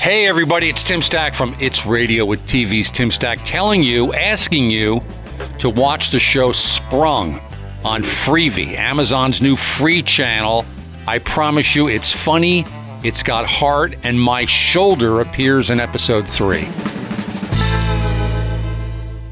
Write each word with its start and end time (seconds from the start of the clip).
Hey, 0.00 0.28
everybody, 0.28 0.68
it's 0.68 0.84
Tim 0.84 1.02
Stack 1.02 1.34
from 1.34 1.56
It's 1.58 1.84
Radio 1.84 2.24
with 2.24 2.40
TV's 2.46 2.88
Tim 2.88 3.10
Stack 3.10 3.40
telling 3.44 3.82
you, 3.82 4.14
asking 4.14 4.70
you 4.70 5.02
to 5.58 5.68
watch 5.68 6.12
the 6.12 6.20
show 6.20 6.52
Sprung 6.52 7.40
on 7.82 8.04
Freevee, 8.04 8.76
Amazon's 8.76 9.42
new 9.42 9.56
free 9.56 10.00
channel. 10.04 10.64
I 11.08 11.18
promise 11.18 11.74
you, 11.74 11.88
it's 11.88 12.12
funny, 12.12 12.64
it's 13.02 13.24
got 13.24 13.46
heart, 13.46 13.96
and 14.04 14.20
my 14.20 14.44
shoulder 14.44 15.20
appears 15.20 15.68
in 15.68 15.80
episode 15.80 16.28
three. 16.28 16.68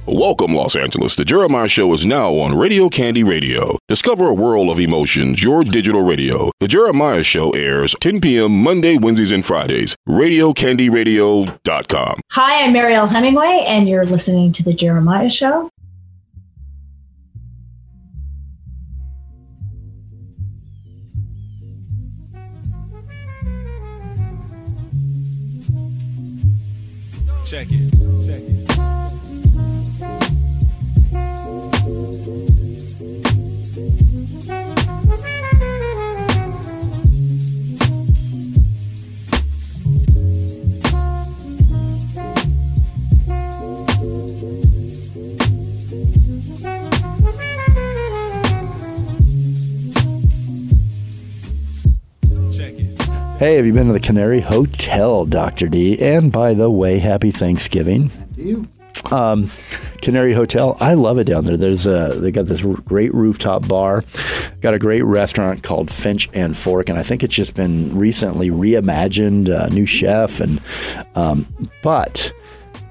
Welcome, 0.08 0.54
Los 0.54 0.76
Angeles. 0.76 1.16
The 1.16 1.24
Jeremiah 1.24 1.66
Show 1.66 1.92
is 1.92 2.06
now 2.06 2.32
on 2.34 2.56
Radio 2.56 2.88
Candy 2.88 3.24
Radio. 3.24 3.76
Discover 3.88 4.28
a 4.28 4.34
world 4.34 4.70
of 4.70 4.78
emotions, 4.78 5.42
your 5.42 5.64
digital 5.64 6.02
radio. 6.02 6.52
The 6.60 6.68
Jeremiah 6.68 7.24
Show 7.24 7.50
airs 7.50 7.92
10 8.00 8.20
p.m. 8.20 8.62
Monday, 8.62 8.98
Wednesdays, 8.98 9.32
and 9.32 9.44
Fridays. 9.44 9.96
RadioCandyRadio.com. 10.08 12.20
Hi, 12.30 12.62
I'm 12.62 12.72
Mariel 12.72 13.08
Hemingway, 13.08 13.64
and 13.66 13.88
you're 13.88 14.04
listening 14.04 14.52
to 14.52 14.62
The 14.62 14.74
Jeremiah 14.74 15.28
Show. 15.28 15.68
Check 27.44 27.68
it. 27.70 27.92
Check 28.26 28.42
it. 28.42 29.25
Hey, 53.46 53.54
have 53.54 53.66
you 53.66 53.72
been 53.72 53.86
to 53.86 53.92
the 53.92 54.00
Canary 54.00 54.40
Hotel, 54.40 55.24
Dr. 55.24 55.68
D? 55.68 56.02
And 56.02 56.32
by 56.32 56.52
the 56.52 56.68
way, 56.68 56.98
happy 56.98 57.30
Thanksgiving. 57.30 58.10
Um, 59.12 59.52
Canary 60.02 60.32
Hotel, 60.32 60.76
I 60.80 60.94
love 60.94 61.18
it 61.18 61.28
down 61.28 61.44
there. 61.44 61.56
There's 61.56 61.86
a 61.86 62.18
they 62.18 62.32
got 62.32 62.46
this 62.46 62.60
great 62.60 63.14
rooftop 63.14 63.68
bar, 63.68 64.02
got 64.62 64.74
a 64.74 64.80
great 64.80 65.04
restaurant 65.04 65.62
called 65.62 65.92
Finch 65.92 66.28
and 66.34 66.56
Fork, 66.56 66.88
and 66.88 66.98
I 66.98 67.04
think 67.04 67.22
it's 67.22 67.36
just 67.36 67.54
been 67.54 67.96
recently 67.96 68.50
reimagined, 68.50 69.48
uh, 69.48 69.68
new 69.68 69.86
chef, 69.86 70.40
and 70.40 70.60
um, 71.14 71.46
but 71.84 72.32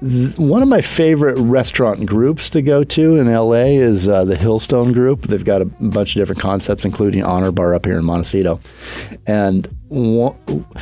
th- 0.00 0.36
one 0.38 0.62
of 0.62 0.68
my 0.68 0.80
favorite 0.80 1.38
restaurant 1.38 2.06
groups 2.06 2.50
to 2.50 2.62
go 2.62 2.84
to 2.84 3.16
in 3.16 3.32
LA 3.32 3.66
is 3.80 4.08
uh, 4.08 4.24
the 4.24 4.34
Hillstone 4.34 4.92
Group. 4.92 5.22
They've 5.22 5.44
got 5.44 5.62
a 5.62 5.66
bunch 5.66 6.14
of 6.14 6.20
different 6.20 6.40
concepts, 6.40 6.84
including 6.84 7.24
Honor 7.24 7.52
Bar 7.52 7.74
up 7.74 7.86
here 7.86 7.98
in 7.98 8.04
Montecito, 8.04 8.60
and 9.26 9.68
one, 9.88 10.36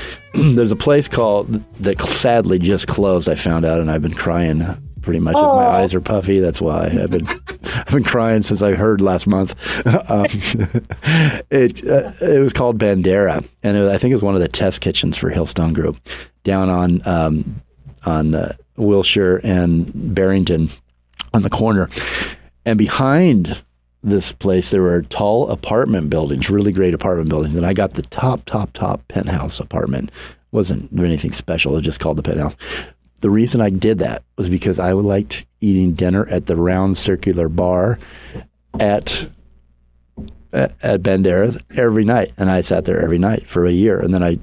there's 0.34 0.72
a 0.72 0.76
place 0.76 1.08
called 1.08 1.52
that 1.82 2.00
sadly 2.00 2.58
just 2.58 2.88
closed. 2.88 3.28
I 3.28 3.34
found 3.34 3.64
out, 3.64 3.80
and 3.80 3.90
I've 3.90 4.02
been 4.02 4.14
crying 4.14 4.62
pretty 5.04 5.20
much. 5.20 5.36
If 5.36 5.42
my 5.42 5.66
eyes 5.66 5.94
are 5.94 6.00
puffy, 6.00 6.40
that's 6.40 6.60
why 6.60 6.86
I've 6.86 7.10
been 7.10 7.28
I've 7.64 7.90
been 7.90 8.04
crying 8.04 8.42
since 8.42 8.62
I 8.62 8.72
heard 8.74 9.00
last 9.00 9.26
month. 9.26 9.54
um, 10.10 10.24
it 11.50 11.86
uh, 11.86 12.12
it 12.20 12.40
was 12.40 12.52
called 12.52 12.78
Bandera, 12.78 13.46
and 13.62 13.76
it, 13.76 13.88
I 13.88 13.98
think 13.98 14.10
it 14.10 14.14
was 14.14 14.22
one 14.22 14.34
of 14.34 14.40
the 14.40 14.48
test 14.48 14.80
kitchens 14.80 15.16
for 15.16 15.30
Hillstone 15.30 15.74
Group 15.74 15.98
down 16.42 16.70
on 16.70 17.06
um, 17.06 17.62
on 18.04 18.34
uh, 18.34 18.54
Wilshire 18.76 19.40
and 19.44 20.14
Barrington 20.14 20.70
on 21.32 21.42
the 21.42 21.50
corner, 21.50 21.88
and 22.64 22.78
behind 22.78 23.62
this 24.02 24.32
place 24.32 24.70
there 24.70 24.82
were 24.82 25.02
tall 25.02 25.50
apartment 25.50 26.10
buildings, 26.10 26.50
really 26.50 26.72
great 26.72 26.94
apartment 26.94 27.30
buildings, 27.30 27.56
and 27.56 27.66
I 27.66 27.72
got 27.72 27.94
the 27.94 28.02
top 28.02 28.44
top 28.44 28.72
top 28.72 29.06
penthouse 29.08 29.60
apartment. 29.60 30.10
wasn't 30.52 30.90
anything 30.98 31.32
special; 31.32 31.72
it 31.72 31.76
was 31.76 31.84
just 31.84 32.00
called 32.00 32.18
the 32.18 32.22
penthouse. 32.22 32.56
The 33.20 33.30
reason 33.30 33.60
I 33.60 33.70
did 33.70 33.98
that 34.00 34.22
was 34.36 34.50
because 34.50 34.78
I 34.78 34.92
liked 34.92 35.46
eating 35.60 35.94
dinner 35.94 36.26
at 36.28 36.46
the 36.46 36.56
round 36.56 36.98
circular 36.98 37.48
bar 37.48 37.98
at 38.78 39.28
at, 40.52 41.02
Banderas 41.02 41.62
every 41.76 42.04
night, 42.04 42.32
and 42.38 42.50
I 42.50 42.60
sat 42.60 42.84
there 42.84 43.00
every 43.00 43.18
night 43.18 43.46
for 43.46 43.66
a 43.66 43.72
year, 43.72 43.98
and 44.00 44.14
then 44.14 44.22
I 44.22 44.38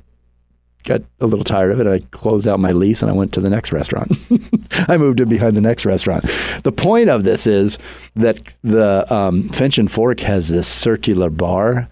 got 0.84 1.02
a 1.20 1.26
little 1.26 1.44
tired 1.46 1.72
of 1.72 1.80
it. 1.80 1.88
I 1.88 2.00
closed 2.12 2.48
out 2.48 2.60
my 2.60 2.72
lease 2.72 3.02
and 3.02 3.10
I 3.12 3.14
went 3.14 3.34
to 3.34 3.42
the 3.42 3.50
next 3.50 3.72
restaurant. 3.72 4.12
I 4.88 4.98
moved 4.98 5.20
in 5.20 5.30
behind 5.30 5.56
the 5.58 5.62
next 5.62 5.86
restaurant. 5.86 6.24
The 6.64 6.72
point 6.72 7.10
of 7.10 7.24
this 7.24 7.46
is 7.48 7.78
that 8.16 8.40
the 8.64 9.12
um, 9.14 9.50
Finch 9.50 9.78
and 9.78 9.92
Fork 9.92 10.20
has 10.22 10.50
this 10.50 10.68
circular 10.68 11.30
bar 11.30 11.90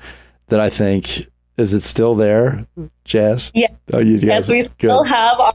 that 0.47 0.59
I 0.59 0.69
think 0.69 1.27
is 1.57 1.73
it 1.73 1.81
still 1.81 2.15
there, 2.15 2.65
Jazz? 3.03 3.51
Yeah. 3.53 3.67
Oh, 3.93 3.99
you 3.99 4.17
Yes, 4.17 4.49
we 4.49 4.61
still 4.61 5.03
good. 5.03 5.09
have 5.09 5.39
our 5.41 5.53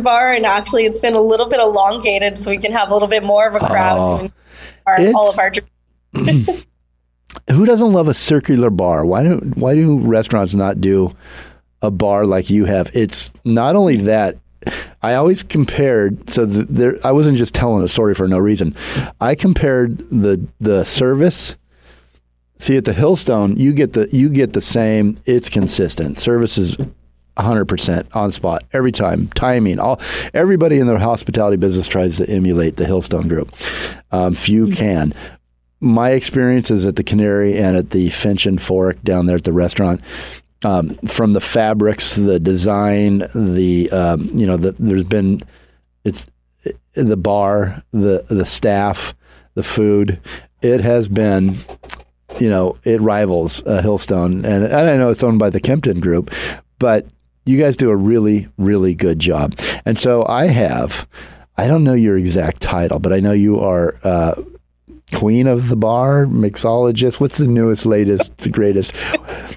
bar, 0.00 0.32
and 0.32 0.44
actually, 0.44 0.86
it's 0.86 0.98
been 0.98 1.14
a 1.14 1.20
little 1.20 1.46
bit 1.46 1.60
elongated, 1.60 2.36
so 2.36 2.50
we 2.50 2.58
can 2.58 2.72
have 2.72 2.90
a 2.90 2.92
little 2.92 3.06
bit 3.06 3.22
more 3.22 3.46
of 3.46 3.54
a 3.54 3.60
crowd 3.60 4.00
Oh. 4.04 4.30
our, 4.86 4.98
all 5.14 5.30
of 5.30 5.38
our. 5.38 5.52
Who 7.50 7.64
doesn't 7.64 7.92
love 7.92 8.08
a 8.08 8.14
circular 8.14 8.70
bar? 8.70 9.04
Why 9.04 9.22
do 9.22 9.36
why 9.54 9.74
do 9.74 9.98
restaurants 10.00 10.54
not 10.54 10.80
do 10.80 11.14
a 11.82 11.90
bar 11.90 12.24
like 12.24 12.50
you 12.50 12.64
have? 12.64 12.90
It's 12.94 13.32
not 13.44 13.76
only 13.76 13.96
that. 13.98 14.36
I 15.02 15.14
always 15.14 15.42
compared 15.42 16.28
so 16.28 16.46
th 16.46 16.66
there. 16.68 16.96
I 17.04 17.12
wasn't 17.12 17.38
just 17.38 17.54
telling 17.54 17.84
a 17.84 17.88
story 17.88 18.14
for 18.14 18.26
no 18.26 18.38
reason. 18.38 18.74
I 19.20 19.34
compared 19.34 19.98
the 20.10 20.44
the 20.60 20.84
service. 20.84 21.56
See 22.58 22.76
at 22.76 22.86
the 22.86 22.92
Hillstone, 22.92 23.58
you 23.58 23.72
get 23.74 23.92
the 23.92 24.08
you 24.10 24.28
get 24.28 24.54
the 24.54 24.60
same. 24.60 25.18
It's 25.26 25.48
consistent. 25.48 26.18
Service 26.18 26.58
is 26.58 26.76
100% 27.36 28.16
on 28.16 28.32
spot 28.32 28.64
every 28.72 28.92
time. 28.92 29.28
Timing. 29.28 29.78
All 29.78 30.00
everybody 30.32 30.78
in 30.78 30.86
the 30.86 30.98
hospitality 30.98 31.58
business 31.58 31.86
tries 31.86 32.16
to 32.16 32.28
emulate 32.28 32.76
the 32.76 32.84
Hillstone 32.84 33.28
group. 33.28 33.52
Um, 34.10 34.34
few 34.34 34.68
can 34.68 35.12
my 35.80 36.10
experiences 36.12 36.86
at 36.86 36.96
the 36.96 37.04
Canary 37.04 37.58
and 37.58 37.76
at 37.76 37.90
the 37.90 38.10
Finch 38.10 38.46
and 38.46 38.60
Fork 38.60 39.02
down 39.02 39.26
there 39.26 39.36
at 39.36 39.44
the 39.44 39.52
restaurant, 39.52 40.00
um, 40.66 40.96
from 41.06 41.32
the 41.32 41.40
fabrics, 41.40 42.16
the 42.16 42.40
design, 42.40 43.18
the 43.34 43.88
um, 43.92 44.24
you 44.34 44.46
know, 44.46 44.56
the, 44.56 44.72
there's 44.72 45.04
been 45.04 45.40
it's 46.04 46.28
the 46.94 47.16
bar, 47.16 47.82
the 47.92 48.24
the 48.28 48.44
staff, 48.44 49.14
the 49.54 49.62
food. 49.62 50.20
It 50.62 50.80
has 50.80 51.08
been, 51.08 51.56
you 52.40 52.50
know, 52.50 52.78
it 52.82 53.00
rivals 53.00 53.62
uh, 53.64 53.80
Hillstone, 53.80 54.44
and, 54.44 54.64
and 54.64 54.74
I 54.74 54.96
know 54.96 55.10
it's 55.10 55.22
owned 55.22 55.38
by 55.38 55.50
the 55.50 55.60
Kempton 55.60 56.00
Group, 56.00 56.32
but 56.80 57.06
you 57.44 57.60
guys 57.60 57.76
do 57.76 57.90
a 57.90 57.96
really 57.96 58.48
really 58.58 58.94
good 58.94 59.20
job. 59.20 59.56
And 59.84 60.00
so 60.00 60.26
I 60.26 60.46
have, 60.46 61.06
I 61.56 61.68
don't 61.68 61.84
know 61.84 61.94
your 61.94 62.18
exact 62.18 62.60
title, 62.60 62.98
but 62.98 63.12
I 63.12 63.20
know 63.20 63.32
you 63.32 63.60
are. 63.60 64.00
Uh, 64.02 64.42
queen 65.12 65.46
of 65.46 65.68
the 65.68 65.76
bar, 65.76 66.26
mixologist. 66.26 67.20
What's 67.20 67.38
the 67.38 67.46
newest, 67.46 67.86
latest, 67.86 68.36
the 68.38 68.50
greatest? 68.50 68.92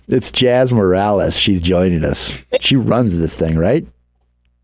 It's 0.08 0.32
Jazz 0.32 0.72
Moralez. 0.72 1.40
She's 1.40 1.62
joining 1.62 2.04
us. 2.04 2.46
She 2.60 2.76
runs 2.76 3.20
this 3.20 3.36
thing, 3.36 3.58
right? 3.58 3.86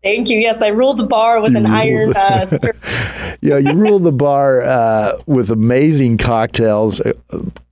Thank 0.02 0.28
you. 0.28 0.38
Yes, 0.38 0.62
I 0.62 0.68
rule 0.68 0.94
the 0.94 1.06
bar 1.06 1.40
with 1.40 1.56
an 1.56 1.66
You 1.66 1.72
iron. 1.72 2.12
Uh, 2.16 2.46
Yeah, 3.42 3.58
you 3.58 3.72
rule 3.72 3.98
the 3.98 4.12
bar 4.12 4.62
uh, 4.62 5.12
with 5.26 5.50
amazing 5.50 6.18
cocktails, 6.18 7.00
uh, 7.00 7.12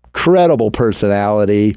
incredible 0.07 0.71
personality, 0.71 1.77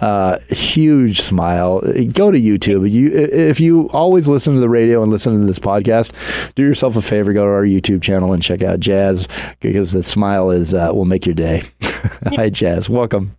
uh, 0.00 0.38
huge 0.50 1.20
smile. 1.20 1.80
Go 2.12 2.30
to 2.30 2.40
YouTube. 2.40 2.90
You, 2.90 3.10
if 3.12 3.60
you 3.60 3.88
always 3.90 4.28
listen 4.28 4.54
to 4.54 4.60
the 4.60 4.68
radio 4.68 5.02
and 5.02 5.10
listen 5.10 5.40
to 5.40 5.46
this 5.46 5.58
podcast, 5.58 6.12
do 6.54 6.62
yourself 6.62 6.96
a 6.96 7.02
favor. 7.02 7.32
Go 7.32 7.44
to 7.44 7.50
our 7.50 7.64
YouTube 7.64 8.02
channel 8.02 8.32
and 8.32 8.42
check 8.42 8.62
out 8.62 8.80
Jazz 8.80 9.28
because 9.60 9.92
the 9.92 10.02
smile 10.02 10.50
is 10.50 10.74
uh, 10.74 10.90
will 10.92 11.04
make 11.04 11.26
your 11.26 11.34
day. 11.34 11.62
Hi, 12.34 12.50
Jazz. 12.50 12.88
Welcome. 12.88 13.36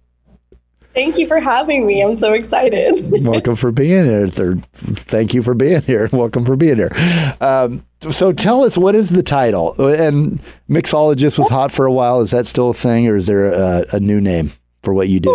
Thank 0.98 1.20
you 1.20 1.28
for 1.28 1.40
having 1.40 1.86
me. 1.86 2.02
I'm 2.02 2.16
so 2.16 2.34
excited. 2.34 3.04
welcome 3.24 3.54
for 3.56 3.72
being 3.72 4.06
here. 4.06 4.28
Thank 4.28 5.36
you 5.36 5.44
for 5.44 5.54
being 5.54 5.84
here. 5.84 6.10
Welcome 6.12 6.44
for 6.44 6.56
being 6.56 6.78
here. 6.78 6.92
Um, 7.40 7.86
so 8.10 8.34
tell 8.34 8.64
us, 8.64 8.80
what 8.80 8.96
is 8.96 9.12
the 9.12 9.22
title? 9.22 9.80
And 9.80 10.42
mixologist 10.68 11.38
was 11.38 11.50
hot 11.50 11.72
for 11.72 11.86
a 11.86 11.92
while. 11.92 12.22
Is 12.22 12.32
that 12.32 12.48
still 12.48 12.72
a 12.72 12.74
thing, 12.74 13.08
or 13.08 13.16
is 13.16 13.28
there 13.28 13.54
a, 13.54 13.86
a 13.94 14.00
new 14.00 14.20
name 14.20 14.54
for 14.82 14.92
what 14.92 15.08
you 15.08 15.20
do? 15.20 15.30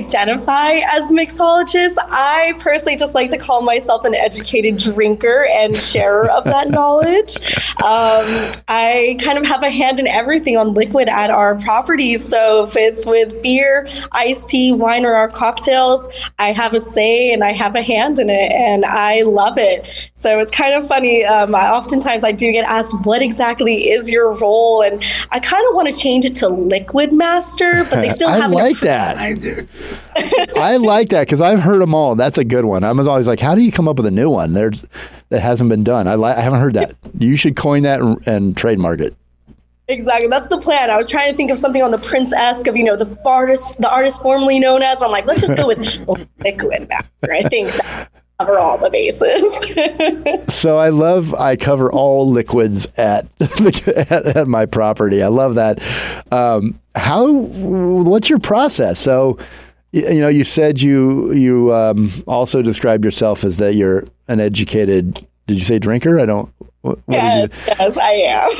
Cool. 0.00 0.08
So 0.08 0.24
identify 0.24 0.80
as 0.92 1.10
mixologist. 1.12 1.96
I 2.08 2.54
personally 2.58 2.96
just 2.96 3.14
like 3.14 3.30
to 3.30 3.36
call 3.36 3.62
myself 3.62 4.04
an 4.04 4.14
educated 4.14 4.76
drinker 4.76 5.46
and 5.50 5.76
sharer 5.76 6.30
of 6.30 6.44
that 6.44 6.68
knowledge. 6.70 7.36
Um, 7.82 8.52
I 8.68 9.16
kind 9.20 9.38
of 9.38 9.46
have 9.46 9.62
a 9.62 9.70
hand 9.70 10.00
in 10.00 10.06
everything 10.06 10.56
on 10.56 10.74
liquid 10.74 11.08
at 11.08 11.30
our 11.30 11.56
properties. 11.56 12.26
So 12.26 12.64
if 12.64 12.76
it's 12.76 13.06
with 13.06 13.42
beer, 13.42 13.88
iced 14.12 14.48
tea, 14.48 14.72
wine, 14.72 15.04
or 15.04 15.14
our 15.14 15.28
cocktails, 15.28 16.08
I 16.38 16.52
have 16.52 16.74
a 16.74 16.80
say 16.80 17.32
and 17.32 17.44
I 17.44 17.52
have 17.52 17.74
a 17.74 17.82
hand 17.82 18.18
in 18.18 18.30
it, 18.30 18.52
and 18.52 18.84
I 18.84 19.22
love 19.22 19.58
it. 19.58 19.86
So 20.14 20.38
it's 20.38 20.50
kind 20.50 20.74
of 20.74 20.86
funny. 20.86 21.24
Um, 21.24 21.54
I, 21.54 21.70
oftentimes 21.70 22.24
I 22.24 22.32
do 22.32 22.50
get 22.52 22.66
asked, 22.66 22.94
"What 23.04 23.22
exactly 23.22 23.90
is 23.90 24.10
your 24.10 24.32
role?" 24.34 24.82
And 24.82 25.02
I 25.30 25.40
kind 25.40 25.66
of 25.68 25.74
want 25.74 25.88
to 25.88 25.96
change 25.96 26.24
it 26.24 26.34
to 26.36 26.48
liquid 26.48 27.12
master, 27.12 27.84
but 27.84 28.00
they 28.00 28.08
still 28.14 28.28
I 28.28 28.38
have 28.38 28.52
like 28.52 28.80
that. 28.80 29.18
I 29.18 29.34
do. 29.34 29.66
I 30.56 30.76
like 30.76 31.08
that 31.10 31.22
because 31.26 31.40
I've 31.40 31.60
heard 31.60 31.80
them 31.80 31.94
all. 31.94 32.14
That's 32.14 32.38
a 32.38 32.44
good 32.44 32.64
one. 32.64 32.84
I'm 32.84 32.98
always 33.06 33.26
like, 33.26 33.40
how 33.40 33.54
do 33.54 33.60
you 33.60 33.72
come 33.72 33.88
up 33.88 33.96
with 33.96 34.06
a 34.06 34.10
new 34.10 34.30
one? 34.30 34.52
There's 34.52 34.84
that 35.30 35.40
hasn't 35.40 35.70
been 35.70 35.84
done. 35.84 36.06
I 36.08 36.14
li- 36.14 36.32
I 36.32 36.40
haven't 36.40 36.60
heard 36.60 36.74
that. 36.74 36.94
You 37.18 37.36
should 37.36 37.56
coin 37.56 37.82
that 37.82 38.00
and, 38.00 38.26
and 38.26 38.56
trademark 38.56 39.00
it. 39.00 39.16
Exactly. 39.88 40.28
That's 40.28 40.48
the 40.48 40.58
plan. 40.58 40.90
I 40.90 40.96
was 40.96 41.10
trying 41.10 41.30
to 41.30 41.36
think 41.36 41.50
of 41.50 41.58
something 41.58 41.82
on 41.82 41.90
the 41.90 41.98
Prince 41.98 42.32
esque 42.32 42.66
of, 42.68 42.76
you 42.76 42.84
know, 42.84 42.96
the 42.96 43.18
artist 43.26 43.68
the 43.78 43.90
artist 43.90 44.22
formerly 44.22 44.58
known 44.58 44.82
as. 44.82 45.02
I'm 45.02 45.10
like, 45.10 45.26
let's 45.26 45.40
just 45.40 45.56
go 45.56 45.66
with 45.66 45.78
liquid 46.38 46.88
master. 46.88 47.32
I 47.32 47.42
think 47.42 47.70
that 47.72 48.08
cover 48.38 48.58
all 48.58 48.78
the 48.78 48.90
bases. 48.90 49.42
So 50.54 50.78
I 50.78 50.88
love. 50.88 51.34
I 51.34 51.56
cover 51.56 51.92
all 51.92 52.30
liquids 52.30 52.86
at 52.96 53.26
at, 53.40 54.10
at 54.36 54.48
my 54.48 54.64
property. 54.66 55.22
I 55.22 55.28
love 55.28 55.56
that. 55.56 55.82
Um, 56.32 56.80
how? 56.94 57.30
What's 57.30 58.30
your 58.30 58.38
process? 58.38 58.98
So. 59.00 59.38
You 59.94 60.20
know, 60.20 60.28
you 60.28 60.42
said 60.42 60.82
you 60.82 61.32
you 61.32 61.72
um, 61.72 62.10
also 62.26 62.62
described 62.62 63.04
yourself 63.04 63.44
as 63.44 63.58
that 63.58 63.76
you're 63.76 64.04
an 64.26 64.40
educated. 64.40 65.24
Did 65.46 65.56
you 65.56 65.62
say 65.62 65.78
drinker? 65.78 66.18
I 66.18 66.26
don't. 66.26 66.52
What, 66.80 66.98
what 67.04 67.14
yes, 67.14 67.48
yes, 67.66 67.96
I 67.96 68.10
am. 68.10 68.50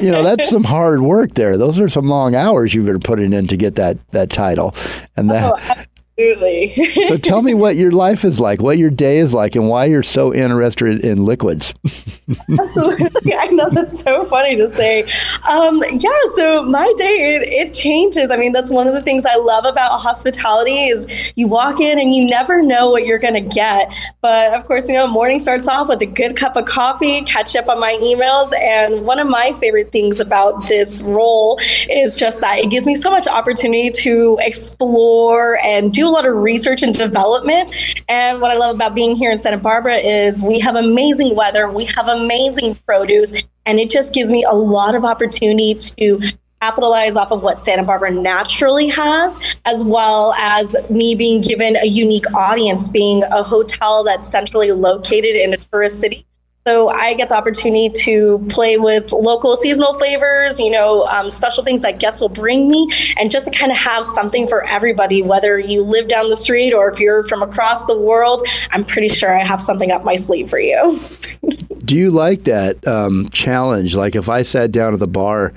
you? 0.00 0.06
You 0.06 0.12
know, 0.12 0.22
that's 0.22 0.48
some 0.48 0.62
hard 0.62 1.00
work 1.00 1.34
there. 1.34 1.58
Those 1.58 1.80
are 1.80 1.88
some 1.88 2.06
long 2.06 2.36
hours 2.36 2.74
you've 2.74 2.86
been 2.86 3.00
putting 3.00 3.32
in 3.32 3.48
to 3.48 3.56
get 3.56 3.74
that 3.74 3.98
that 4.12 4.30
title, 4.30 4.72
and 5.16 5.28
that. 5.30 5.52
Oh, 5.52 5.84
Absolutely. 6.16 6.74
So 7.06 7.16
tell 7.16 7.42
me 7.42 7.54
what 7.54 7.74
your 7.74 7.90
life 7.90 8.24
is 8.24 8.38
like, 8.38 8.62
what 8.62 8.78
your 8.78 8.90
day 8.90 9.18
is 9.18 9.34
like, 9.34 9.56
and 9.56 9.68
why 9.68 9.86
you're 9.86 10.04
so 10.04 10.32
interested 10.32 11.04
in 11.04 11.24
liquids. 11.24 11.74
Absolutely. 12.58 13.34
I 13.34 13.46
know 13.46 13.68
that's 13.68 14.00
so 14.00 14.24
funny 14.24 14.54
to 14.56 14.68
say. 14.68 15.02
Um, 15.48 15.82
yeah, 15.90 16.10
so 16.34 16.62
my 16.62 16.92
day, 16.96 17.34
it, 17.34 17.42
it 17.42 17.74
changes. 17.74 18.30
I 18.30 18.36
mean, 18.36 18.52
that's 18.52 18.70
one 18.70 18.86
of 18.86 18.94
the 18.94 19.02
things 19.02 19.26
I 19.26 19.34
love 19.36 19.64
about 19.64 19.98
hospitality 20.00 20.84
is 20.84 21.12
you 21.34 21.48
walk 21.48 21.80
in 21.80 21.98
and 21.98 22.14
you 22.14 22.26
never 22.26 22.62
know 22.62 22.90
what 22.90 23.06
you're 23.06 23.18
going 23.18 23.34
to 23.34 23.54
get. 23.54 23.92
But 24.20 24.54
of 24.54 24.66
course, 24.66 24.88
you 24.88 24.94
know, 24.94 25.08
morning 25.08 25.40
starts 25.40 25.66
off 25.66 25.88
with 25.88 26.00
a 26.00 26.06
good 26.06 26.36
cup 26.36 26.56
of 26.56 26.64
coffee, 26.64 27.22
catch 27.22 27.56
up 27.56 27.68
on 27.68 27.80
my 27.80 27.94
emails. 27.94 28.52
And 28.60 29.04
one 29.04 29.18
of 29.18 29.28
my 29.28 29.52
favorite 29.54 29.90
things 29.90 30.20
about 30.20 30.68
this 30.68 31.02
role 31.02 31.58
is 31.90 32.16
just 32.16 32.40
that 32.40 32.58
it 32.58 32.70
gives 32.70 32.86
me 32.86 32.94
so 32.94 33.10
much 33.10 33.26
opportunity 33.26 33.90
to 33.90 34.38
explore 34.40 35.58
and 35.58 35.92
do 35.92 36.03
a 36.04 36.10
lot 36.10 36.26
of 36.26 36.36
research 36.36 36.82
and 36.82 36.94
development. 36.94 37.74
And 38.08 38.40
what 38.40 38.50
I 38.50 38.54
love 38.54 38.74
about 38.74 38.94
being 38.94 39.16
here 39.16 39.30
in 39.30 39.38
Santa 39.38 39.58
Barbara 39.58 39.96
is 39.96 40.42
we 40.42 40.58
have 40.60 40.76
amazing 40.76 41.34
weather, 41.34 41.68
we 41.68 41.84
have 41.86 42.08
amazing 42.08 42.76
produce, 42.86 43.32
and 43.66 43.80
it 43.80 43.90
just 43.90 44.14
gives 44.14 44.30
me 44.30 44.44
a 44.44 44.54
lot 44.54 44.94
of 44.94 45.04
opportunity 45.04 45.74
to 45.74 46.20
capitalize 46.60 47.16
off 47.16 47.30
of 47.30 47.42
what 47.42 47.58
Santa 47.58 47.82
Barbara 47.82 48.10
naturally 48.10 48.88
has, 48.88 49.56
as 49.66 49.84
well 49.84 50.32
as 50.34 50.74
me 50.88 51.14
being 51.14 51.42
given 51.42 51.76
a 51.76 51.86
unique 51.86 52.24
audience, 52.32 52.88
being 52.88 53.22
a 53.24 53.42
hotel 53.42 54.02
that's 54.02 54.26
centrally 54.26 54.72
located 54.72 55.36
in 55.36 55.52
a 55.52 55.56
tourist 55.58 56.00
city. 56.00 56.24
So 56.66 56.88
I 56.88 57.12
get 57.12 57.28
the 57.28 57.34
opportunity 57.34 57.90
to 57.90 58.42
play 58.48 58.78
with 58.78 59.12
local 59.12 59.54
seasonal 59.54 59.92
flavors, 59.96 60.58
you 60.58 60.70
know, 60.70 61.02
um, 61.08 61.28
special 61.28 61.62
things 61.62 61.82
that 61.82 62.00
guests 62.00 62.22
will 62.22 62.30
bring 62.30 62.70
me, 62.70 62.88
and 63.18 63.30
just 63.30 63.44
to 63.44 63.50
kind 63.50 63.70
of 63.70 63.76
have 63.76 64.06
something 64.06 64.48
for 64.48 64.64
everybody, 64.64 65.20
whether 65.20 65.58
you 65.58 65.82
live 65.82 66.08
down 66.08 66.26
the 66.28 66.36
street 66.38 66.72
or 66.72 66.88
if 66.88 66.98
you're 66.98 67.22
from 67.24 67.42
across 67.42 67.84
the 67.84 67.98
world. 67.98 68.48
I'm 68.70 68.82
pretty 68.82 69.08
sure 69.08 69.38
I 69.38 69.44
have 69.44 69.60
something 69.60 69.90
up 69.90 70.04
my 70.04 70.16
sleeve 70.16 70.48
for 70.48 70.58
you. 70.58 70.98
Do 71.84 71.96
you 71.96 72.10
like 72.10 72.44
that 72.44 72.88
um, 72.88 73.28
challenge? 73.28 73.94
Like 73.94 74.16
if 74.16 74.30
I 74.30 74.40
sat 74.40 74.72
down 74.72 74.94
at 74.94 75.00
the 75.00 75.06
bar 75.06 75.52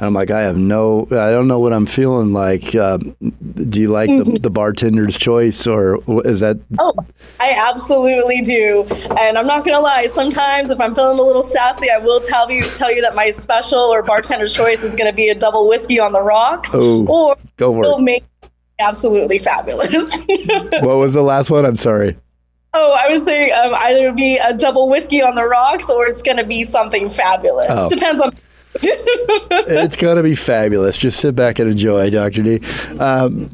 and 0.00 0.06
I'm 0.06 0.14
like, 0.14 0.30
I 0.30 0.40
have 0.40 0.56
no, 0.56 1.06
I 1.10 1.30
don't 1.30 1.46
know 1.46 1.58
what 1.58 1.74
I'm 1.74 1.84
feeling 1.84 2.32
like. 2.32 2.74
Uh, 2.74 2.96
do 2.96 3.80
you 3.82 3.88
like 3.88 4.08
the, 4.08 4.38
the 4.40 4.50
bartender's 4.50 5.14
choice 5.14 5.66
or 5.66 5.98
is 6.24 6.40
that? 6.40 6.56
Oh, 6.78 6.94
I 7.38 7.50
absolutely 7.50 8.40
do. 8.40 8.86
And 9.18 9.36
I'm 9.36 9.46
not 9.46 9.62
gonna 9.62 9.80
lie, 9.80 10.06
sometimes 10.06 10.70
if 10.70 10.80
I'm 10.80 10.94
feeling 10.94 11.18
a 11.18 11.22
little 11.22 11.42
sassy, 11.42 11.90
I 11.90 11.98
will 11.98 12.18
tell 12.18 12.50
you 12.50 12.62
tell 12.62 12.90
you 12.90 13.02
that 13.02 13.14
my 13.14 13.28
special 13.28 13.78
or 13.78 14.02
bartender's 14.02 14.54
choice 14.54 14.82
is 14.82 14.96
gonna 14.96 15.12
be 15.12 15.28
a 15.28 15.34
double 15.34 15.68
whiskey 15.68 16.00
on 16.00 16.12
the 16.12 16.22
rocks. 16.22 16.70
Oh, 16.74 17.06
or 17.06 17.36
go 17.58 17.70
for 17.74 17.80
it'll 17.84 17.98
make 17.98 18.24
absolutely 18.78 19.38
fabulous. 19.38 20.16
What 20.80 20.96
was 20.96 21.12
the 21.12 21.22
last 21.22 21.50
one? 21.50 21.66
I'm 21.66 21.76
sorry. 21.76 22.16
oh, 22.72 22.98
I 22.98 23.08
was 23.08 23.22
saying 23.26 23.52
um, 23.52 23.74
either 23.74 24.12
be 24.12 24.38
a 24.38 24.54
double 24.54 24.88
whiskey 24.88 25.22
on 25.22 25.34
the 25.34 25.44
rocks 25.44 25.90
or 25.90 26.06
it's 26.06 26.22
gonna 26.22 26.46
be 26.46 26.64
something 26.64 27.10
fabulous. 27.10 27.68
Oh. 27.68 27.86
Depends 27.86 28.22
on 28.22 28.32
it's 28.74 29.96
going 29.96 30.16
to 30.16 30.22
be 30.22 30.34
fabulous. 30.34 30.96
Just 30.96 31.20
sit 31.20 31.34
back 31.34 31.58
and 31.58 31.70
enjoy, 31.70 32.10
Dr. 32.10 32.42
D. 32.42 32.60
Um, 32.98 33.50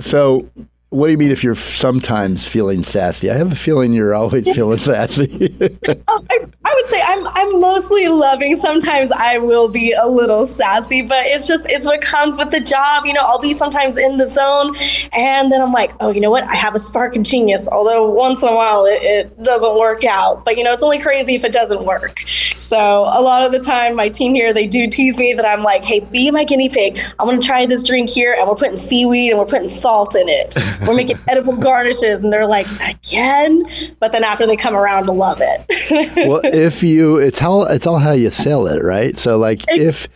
so, 0.00 0.48
what 0.92 1.06
do 1.06 1.12
you 1.12 1.16
mean 1.16 1.30
if 1.30 1.42
you're 1.42 1.54
sometimes 1.54 2.46
feeling 2.46 2.82
sassy? 2.82 3.30
I 3.30 3.34
have 3.34 3.50
a 3.50 3.56
feeling 3.56 3.94
you're 3.94 4.14
always 4.14 4.44
feeling 4.54 4.78
sassy. 4.78 5.48
Oh, 6.08 6.24
I, 6.30 6.46
I 6.64 6.74
would 6.74 6.86
say 6.86 7.00
I'm 7.02 7.26
I'm 7.28 7.60
mostly 7.60 8.08
loving. 8.08 8.56
Sometimes 8.56 9.10
I 9.12 9.38
will 9.38 9.68
be 9.68 9.92
a 9.92 10.06
little 10.06 10.46
sassy, 10.46 11.02
but 11.02 11.26
it's 11.26 11.46
just 11.46 11.64
it's 11.66 11.86
what 11.86 12.00
comes 12.00 12.36
with 12.38 12.50
the 12.50 12.60
job. 12.60 13.04
You 13.06 13.12
know, 13.12 13.20
I'll 13.20 13.38
be 13.38 13.54
sometimes 13.54 13.96
in 13.96 14.16
the 14.16 14.26
zone, 14.26 14.74
and 15.12 15.50
then 15.50 15.60
I'm 15.60 15.72
like, 15.72 15.92
oh, 16.00 16.10
you 16.10 16.20
know 16.20 16.30
what? 16.30 16.50
I 16.50 16.56
have 16.56 16.74
a 16.74 16.78
spark 16.78 17.16
of 17.16 17.22
genius. 17.22 17.68
Although 17.68 18.10
once 18.10 18.42
in 18.42 18.48
a 18.48 18.54
while 18.54 18.84
it, 18.84 19.02
it 19.02 19.42
doesn't 19.42 19.78
work 19.78 20.04
out, 20.04 20.44
but 20.44 20.56
you 20.56 20.64
know, 20.64 20.72
it's 20.72 20.82
only 20.82 20.98
crazy 20.98 21.34
if 21.34 21.44
it 21.44 21.52
doesn't 21.52 21.84
work. 21.84 22.20
So 22.56 22.78
a 22.78 23.20
lot 23.20 23.44
of 23.44 23.52
the 23.52 23.60
time, 23.60 23.94
my 23.94 24.08
team 24.08 24.34
here 24.34 24.52
they 24.52 24.66
do 24.66 24.88
tease 24.88 25.18
me 25.18 25.32
that 25.34 25.46
I'm 25.46 25.62
like, 25.62 25.84
hey, 25.84 26.00
be 26.00 26.30
my 26.30 26.44
guinea 26.44 26.68
pig. 26.68 26.98
I'm 27.18 27.28
gonna 27.28 27.40
try 27.40 27.66
this 27.66 27.82
drink 27.82 28.08
here, 28.08 28.34
and 28.38 28.48
we're 28.48 28.56
putting 28.56 28.76
seaweed 28.76 29.30
and 29.30 29.38
we're 29.38 29.46
putting 29.46 29.68
salt 29.68 30.14
in 30.14 30.28
it. 30.28 30.54
We're 30.86 30.94
making 30.94 31.18
edible 31.28 31.56
garnishes, 31.56 32.22
and 32.22 32.32
they're 32.32 32.46
like, 32.46 32.66
again. 32.80 33.64
But 34.00 34.12
then 34.12 34.24
after 34.24 34.46
they 34.46 34.56
come 34.56 34.74
around 34.74 35.06
to 35.06 35.12
love 35.12 35.40
it. 35.40 36.16
well, 36.28 36.40
if 36.44 36.82
you, 36.82 37.16
it's 37.16 37.38
how 37.38 37.62
it's 37.62 37.86
all 37.86 37.98
how 37.98 38.12
you 38.12 38.30
sell 38.30 38.66
it, 38.66 38.82
right? 38.82 39.18
So, 39.18 39.38
like, 39.38 39.62
if, 39.68 40.08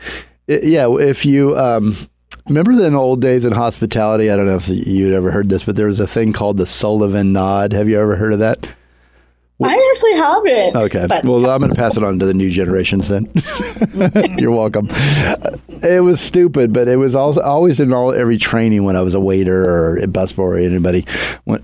yeah, 0.46 0.88
if 0.88 1.24
you, 1.24 1.56
um, 1.58 1.96
remember 2.46 2.74
the 2.74 2.92
old 2.94 3.20
days 3.20 3.44
in 3.44 3.52
hospitality? 3.52 4.30
I 4.30 4.36
don't 4.36 4.46
know 4.46 4.56
if 4.56 4.68
you'd 4.68 5.12
ever 5.12 5.30
heard 5.30 5.48
this, 5.48 5.64
but 5.64 5.76
there 5.76 5.86
was 5.86 6.00
a 6.00 6.06
thing 6.06 6.32
called 6.32 6.56
the 6.56 6.66
Sullivan 6.66 7.32
Nod. 7.32 7.72
Have 7.72 7.88
you 7.88 8.00
ever 8.00 8.16
heard 8.16 8.32
of 8.32 8.38
that? 8.40 8.68
I 9.62 9.90
actually 9.90 10.14
haven't. 10.16 10.76
Okay. 10.76 11.06
But 11.08 11.24
well, 11.24 11.48
I'm 11.48 11.60
going 11.60 11.70
to 11.70 11.76
pass 11.76 11.96
it 11.96 12.02
on 12.04 12.18
to 12.18 12.26
the 12.26 12.34
new 12.34 12.50
generations 12.50 13.08
then. 13.08 13.30
You're 14.38 14.50
welcome. 14.52 14.88
Uh, 14.90 15.36
it 15.82 16.02
was 16.02 16.20
stupid, 16.20 16.72
but 16.72 16.88
it 16.88 16.96
was 16.96 17.14
also 17.16 17.40
always 17.40 17.80
in 17.80 17.92
all 17.92 18.12
every 18.12 18.36
training 18.36 18.84
when 18.84 18.96
I 18.96 19.02
was 19.02 19.14
a 19.14 19.20
waiter 19.20 19.64
or 19.64 19.96
a 19.96 20.06
busboy 20.06 20.38
or 20.38 20.58
anybody 20.58 21.06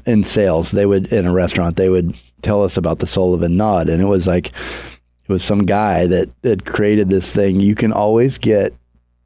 in 0.07 0.25
sales. 0.25 0.71
They 0.71 0.87
would 0.87 1.13
in 1.13 1.27
a 1.27 1.33
restaurant. 1.33 1.77
They 1.77 1.91
would 1.91 2.17
tell 2.41 2.65
us 2.65 2.79
about 2.79 3.01
the 3.01 3.07
Sullivan 3.07 3.59
Nod, 3.59 3.91
and 3.91 4.01
it 4.01 4.07
was 4.07 4.27
like 4.27 4.47
it 4.47 5.29
was 5.29 5.45
some 5.45 5.67
guy 5.67 6.07
that 6.07 6.31
that 6.43 6.65
created 6.65 7.11
this 7.11 7.31
thing. 7.31 7.61
You 7.61 7.75
can 7.75 7.93
always 7.93 8.39
get 8.39 8.75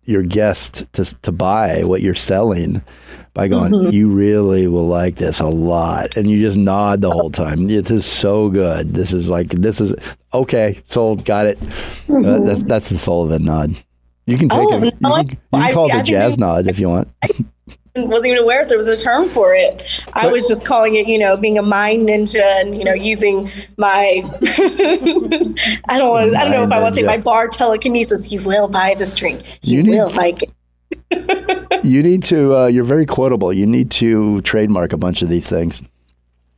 your 0.05 0.23
guest 0.23 0.85
to 0.95 1.05
to 1.23 1.31
buy 1.31 1.85
what 1.85 2.03
you're 2.03 2.15
selling 2.15 2.83
by 3.37 3.49
going, 3.49 3.93
you 3.93 4.09
really 4.09 4.67
will 4.67 4.87
like 4.89 5.17
this 5.17 5.41
a 5.41 5.47
lot, 5.47 6.17
and 6.17 6.31
you 6.31 6.41
just 6.41 6.57
nod 6.57 7.03
the 7.03 7.11
whole 7.11 7.31
time. 7.31 7.67
This 7.67 7.91
is 7.91 8.07
so 8.07 8.49
good. 8.49 8.95
This 8.95 9.13
is 9.13 9.29
like 9.29 9.49
this 9.51 9.79
is 9.79 9.95
okay. 10.33 10.81
Sold. 10.89 11.25
Got 11.27 11.47
it. 11.49 11.59
Uh, 12.09 12.41
that's 12.41 12.63
that's 12.63 12.89
the 12.89 12.97
Sullivan 12.97 13.45
nod. 13.45 13.77
You 14.25 14.39
can 14.39 14.49
take 14.49 14.59
Oh, 14.59 14.83
it. 14.83 14.85
You 14.85 14.91
no, 15.01 15.15
can, 15.17 15.29
you 15.29 15.37
can 15.53 15.75
call 15.75 15.91
it 15.91 15.97
a 16.01 16.03
jazz 16.03 16.39
nod 16.39 16.67
if 16.67 16.79
you 16.79 16.89
want. 16.89 17.09
wasn't 17.95 18.33
even 18.33 18.43
aware 18.43 18.63
if 18.63 18.69
there 18.69 18.79
was 18.79 18.87
a 18.89 18.97
term 18.97 19.29
for 19.29 19.55
it. 19.55 20.05
I 20.15 20.27
was 20.29 20.49
just 20.49 20.65
calling 20.65 20.97
it, 20.97 21.07
you 21.07 21.19
know, 21.19 21.37
being 21.37 21.59
a 21.59 21.63
mind 21.63 22.09
ninja 22.09 22.43
and 22.61 22.75
you 22.77 22.85
know 22.85 22.95
using 22.95 23.51
my. 23.77 24.23
I 25.89 25.99
don't 25.99 26.09
want. 26.09 26.31
to 26.31 26.37
I 26.39 26.43
don't 26.45 26.53
know 26.53 26.63
if 26.65 26.73
I 26.73 26.81
want 26.81 26.95
to 26.95 27.01
say 27.03 27.07
my 27.07 27.19
bar 27.19 27.49
telekinesis. 27.49 28.33
You 28.33 28.41
will 28.43 28.69
buy 28.69 28.95
this 28.97 29.13
drink. 29.15 29.43
You, 29.63 29.77
You 29.79 29.83
need- 29.83 29.91
will 29.99 30.11
like 30.11 30.43
it. 30.43 30.51
You 31.83 32.03
need 32.03 32.25
to. 32.25 32.55
Uh, 32.57 32.67
you're 32.67 32.85
very 32.85 33.07
quotable. 33.07 33.53
You 33.53 33.67
need 33.67 33.91
to 33.93 34.41
trademark 34.43 34.93
a 34.93 34.97
bunch 34.97 35.23
of 35.23 35.29
these 35.29 35.49
things, 35.49 35.83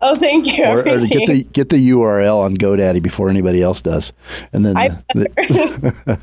Oh, 0.00 0.14
thank 0.14 0.56
you. 0.56 0.64
Or, 0.64 0.78
or 0.80 0.98
get 0.98 1.26
the 1.26 1.46
get 1.52 1.68
the 1.70 1.90
URL 1.90 2.38
on 2.38 2.56
GoDaddy 2.56 3.02
before 3.02 3.28
anybody 3.28 3.62
else 3.62 3.82
does, 3.82 4.12
and 4.52 4.64
then 4.64 4.76
I- 4.76 4.88
the- 5.14 6.18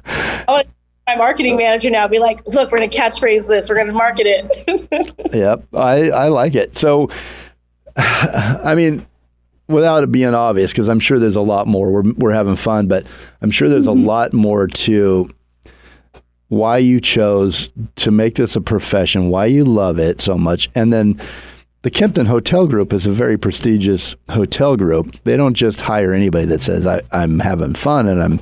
my 1.07 1.15
marketing 1.17 1.57
manager 1.57 1.89
now. 1.89 2.07
Be 2.07 2.19
like, 2.19 2.45
look, 2.47 2.71
we're 2.71 2.77
gonna 2.77 2.89
catchphrase 2.89 3.47
this. 3.47 3.69
We're 3.69 3.75
gonna 3.75 3.93
market 3.93 4.27
it. 4.27 5.11
Yep, 5.33 5.65
I, 5.73 6.09
I 6.11 6.27
like 6.29 6.55
it. 6.55 6.77
So, 6.77 7.09
I 7.97 8.73
mean, 8.75 9.05
without 9.67 10.03
it 10.03 10.11
being 10.11 10.33
obvious, 10.33 10.71
because 10.71 10.87
I'm 10.87 10.99
sure 11.01 11.19
there's 11.19 11.35
a 11.35 11.41
lot 11.41 11.67
more. 11.67 11.91
We're, 11.91 12.13
we're 12.13 12.31
having 12.31 12.55
fun, 12.55 12.87
but 12.87 13.05
I'm 13.41 13.51
sure 13.51 13.67
there's 13.67 13.87
a 13.87 13.91
lot 13.91 14.33
more 14.33 14.67
to 14.67 15.29
why 16.49 16.77
you 16.77 17.01
chose 17.01 17.69
to 17.95 18.11
make 18.11 18.35
this 18.35 18.55
a 18.55 18.61
profession, 18.61 19.29
why 19.29 19.47
you 19.47 19.65
love 19.65 19.97
it 19.99 20.21
so 20.21 20.37
much. 20.37 20.69
And 20.75 20.93
then 20.93 21.19
the 21.81 21.89
Kempton 21.89 22.27
Hotel 22.27 22.67
Group 22.67 22.93
is 22.93 23.05
a 23.05 23.11
very 23.11 23.37
prestigious 23.37 24.15
hotel 24.29 24.77
group. 24.77 25.15
They 25.23 25.35
don't 25.37 25.55
just 25.55 25.81
hire 25.81 26.13
anybody 26.13 26.45
that 26.47 26.59
says, 26.61 26.87
I, 26.87 27.01
I'm 27.11 27.39
having 27.39 27.73
fun 27.73 28.07
and 28.07 28.21
I'm, 28.23 28.39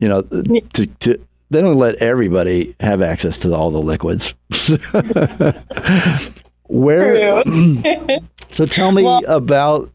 you 0.00 0.08
know, 0.08 0.22
to, 0.22 0.86
to 1.00 1.20
they 1.50 1.60
don't 1.62 1.76
let 1.78 1.94
everybody 1.96 2.74
have 2.80 3.00
access 3.02 3.36
to 3.38 3.54
all 3.54 3.70
the 3.70 3.80
liquids. 3.80 4.34
Where? 6.68 7.42
so 8.50 8.66
tell 8.66 8.92
me 8.92 9.02
Well- 9.04 9.22
about 9.28 9.90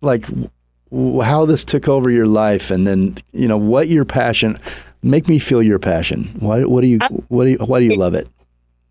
like 0.00 0.26
w- 0.90 1.20
how 1.20 1.46
this 1.46 1.64
took 1.64 1.88
over 1.88 2.10
your 2.10 2.26
life, 2.26 2.70
and 2.70 2.86
then 2.86 3.16
you 3.32 3.48
know 3.48 3.58
what 3.58 3.88
your 3.88 4.04
passion. 4.04 4.58
Make 5.02 5.28
me 5.28 5.38
feel 5.38 5.62
your 5.62 5.78
passion. 5.78 6.24
Why? 6.38 6.62
What 6.62 6.82
do 6.82 6.86
you? 6.86 6.98
Uh, 7.00 7.08
what 7.28 7.44
do 7.44 7.50
you? 7.50 7.58
Why 7.58 7.80
do 7.80 7.86
you 7.86 7.96
love 7.96 8.14
it? 8.14 8.28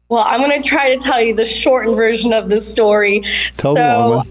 Well, 0.10 0.26
I'm 0.28 0.42
going 0.42 0.62
to 0.62 0.68
try 0.68 0.94
to 0.94 0.98
tell 0.98 1.22
you 1.22 1.34
the 1.34 1.46
shortened 1.46 1.96
version 1.96 2.34
of 2.34 2.50
the 2.50 2.60
story. 2.60 3.22
Tell 3.54 3.76
so, 3.78 4.24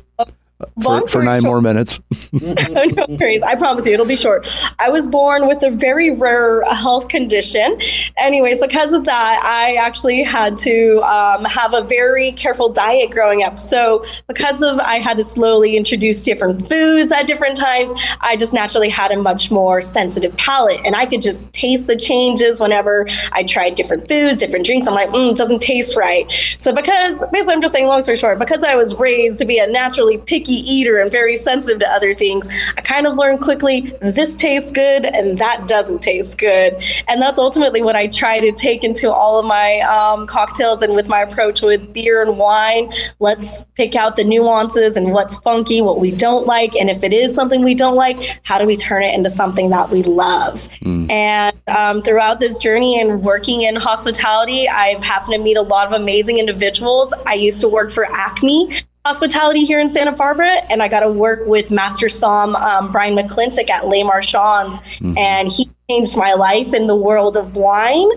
For, 0.83 1.07
for 1.07 1.23
nine 1.23 1.43
short- 1.43 1.51
more 1.51 1.61
minutes. 1.63 2.01
no 2.33 3.07
worries. 3.09 3.43
I 3.43 3.55
promise 3.55 3.87
you, 3.87 3.93
it'll 3.93 4.07
be 4.07 4.17
short. 4.17 4.47
I 4.79 4.91
was 4.91 5.09
born 5.09 5.47
with 5.47 5.63
a 5.63 5.71
very 5.71 6.11
rare 6.11 6.63
health 6.63 7.09
condition. 7.09 7.81
Anyways, 8.19 8.61
because 8.61 8.93
of 8.93 9.05
that, 9.05 9.43
I 9.43 9.75
actually 9.77 10.23
had 10.23 10.57
to 10.59 11.01
um, 11.03 11.45
have 11.45 11.75
a 11.75 11.83
very 11.83 12.33
careful 12.33 12.69
diet 12.69 13.11
growing 13.11 13.43
up. 13.43 13.59
So, 13.59 14.05
because 14.27 14.63
of 14.63 14.79
I 14.81 14.97
had 14.97 15.17
to 15.17 15.25
slowly 15.25 15.77
introduce 15.77 16.23
different 16.23 16.69
foods 16.69 17.11
at 17.11 17.27
different 17.27 17.57
times, 17.57 17.93
I 18.21 18.37
just 18.37 18.53
naturally 18.53 18.89
had 18.89 19.11
a 19.11 19.17
much 19.17 19.51
more 19.51 19.81
sensitive 19.81 20.37
palate, 20.37 20.81
and 20.85 20.95
I 20.95 21.07
could 21.07 21.23
just 21.23 21.53
taste 21.53 21.87
the 21.87 21.97
changes 21.97 22.61
whenever 22.61 23.07
I 23.33 23.45
tried 23.45 23.77
different 23.77 24.09
foods, 24.09 24.39
different 24.39 24.67
drinks. 24.67 24.87
I'm 24.87 24.95
like, 24.95 25.09
mm, 25.09 25.33
it 25.33 25.37
doesn't 25.37 25.63
taste 25.63 25.97
right. 25.97 26.31
So, 26.59 26.73
because 26.73 27.25
basically, 27.33 27.55
I'm 27.55 27.63
just 27.63 27.73
saying, 27.73 27.87
long 27.87 28.03
story 28.03 28.17
short, 28.17 28.39
because 28.39 28.63
I 28.63 28.75
was 28.75 28.97
raised 28.97 29.39
to 29.39 29.45
be 29.45 29.59
a 29.59 29.67
naturally 29.67 30.19
picky 30.19 30.50
eater 30.55 30.99
and 30.99 31.11
very 31.11 31.37
sensitive 31.37 31.81
to 31.81 31.91
other 31.91 32.13
things, 32.13 32.49
I 32.77 32.81
kind 32.81 33.07
of 33.07 33.17
learned 33.17 33.41
quickly 33.41 33.95
this 34.01 34.37
tastes 34.37 34.71
good 34.71 35.07
and 35.07 35.39
that 35.39 35.67
doesn't 35.67 36.01
taste 36.01 36.39
good. 36.39 36.83
And 37.09 37.21
that's 37.21 37.39
ultimately 37.39 37.83
what 37.83 37.97
I 37.97 38.07
try 38.07 38.41
to 38.41 38.53
take 38.53 38.85
into 38.85 39.13
all 39.13 39.39
of 39.39 39.47
my 39.47 39.81
um, 39.81 40.27
cocktails 40.27 40.83
and 40.83 40.95
with 40.95 41.09
my 41.09 41.21
approach 41.21 41.63
with 41.63 41.93
beer 41.93 42.23
and 42.23 42.39
wine. 42.39 42.93
Let's 43.19 43.65
pick 43.75 43.95
out 43.95 44.17
the 44.17 44.25
nuances 44.25 44.97
and 44.97 45.13
what's 45.13 45.35
funky, 45.37 45.81
what 45.81 46.01
we 46.01 46.11
don't 46.11 46.47
like. 46.47 46.77
And 46.77 46.91
if 46.91 47.03
it 47.03 47.13
is 47.13 47.35
something 47.35 47.63
we 47.63 47.75
don't 47.75 47.97
like, 47.97 48.41
how 48.45 48.59
do 48.59 48.67
we 48.67 48.77
turn 48.77 49.03
it 49.03 49.15
into 49.15 49.31
something 49.31 49.71
that 49.71 49.91
we 49.91 50.03
love? 50.03 50.69
And 51.11 51.57
um, 51.69 52.03
throughout 52.03 52.41
this 52.41 52.59
journey 52.59 53.01
and 53.01 53.23
working 53.23 53.63
in 53.63 53.77
hospitality, 53.77 54.69
I've 54.69 55.03
happened 55.03 55.35
to 55.35 55.39
meet 55.39 55.57
a 55.57 55.63
lot 55.63 55.87
of 55.87 55.93
amazing 55.93 56.39
individuals. 56.39 57.15
I 57.27 57.35
used 57.35 57.61
to 57.61 57.69
work 57.69 57.91
for 57.91 58.05
Acme 58.05 58.83
hospitality 59.07 59.65
here 59.65 59.81
in 59.81 59.91
Santa 59.91 60.13
Barbara, 60.13 60.59
and 60.71 60.83
I 60.83 60.89
got 60.89 61.01
to 61.01 61.11
work 61.11 61.47
with 61.47 61.71
Master 61.71 62.09
Som 62.09 62.55
um, 62.57 62.93
Brian 62.93 63.17
McClintock 63.17 63.71
at 63.71 63.89
Les 63.89 64.03
Marchands, 64.03 64.81
and 65.17 65.51
he 65.51 65.71
changed 65.89 66.17
my 66.17 66.35
life 66.35 66.75
in 66.75 66.87
the 66.87 66.97
world 66.97 67.37
of 67.37 67.57
wine. 67.57 68.09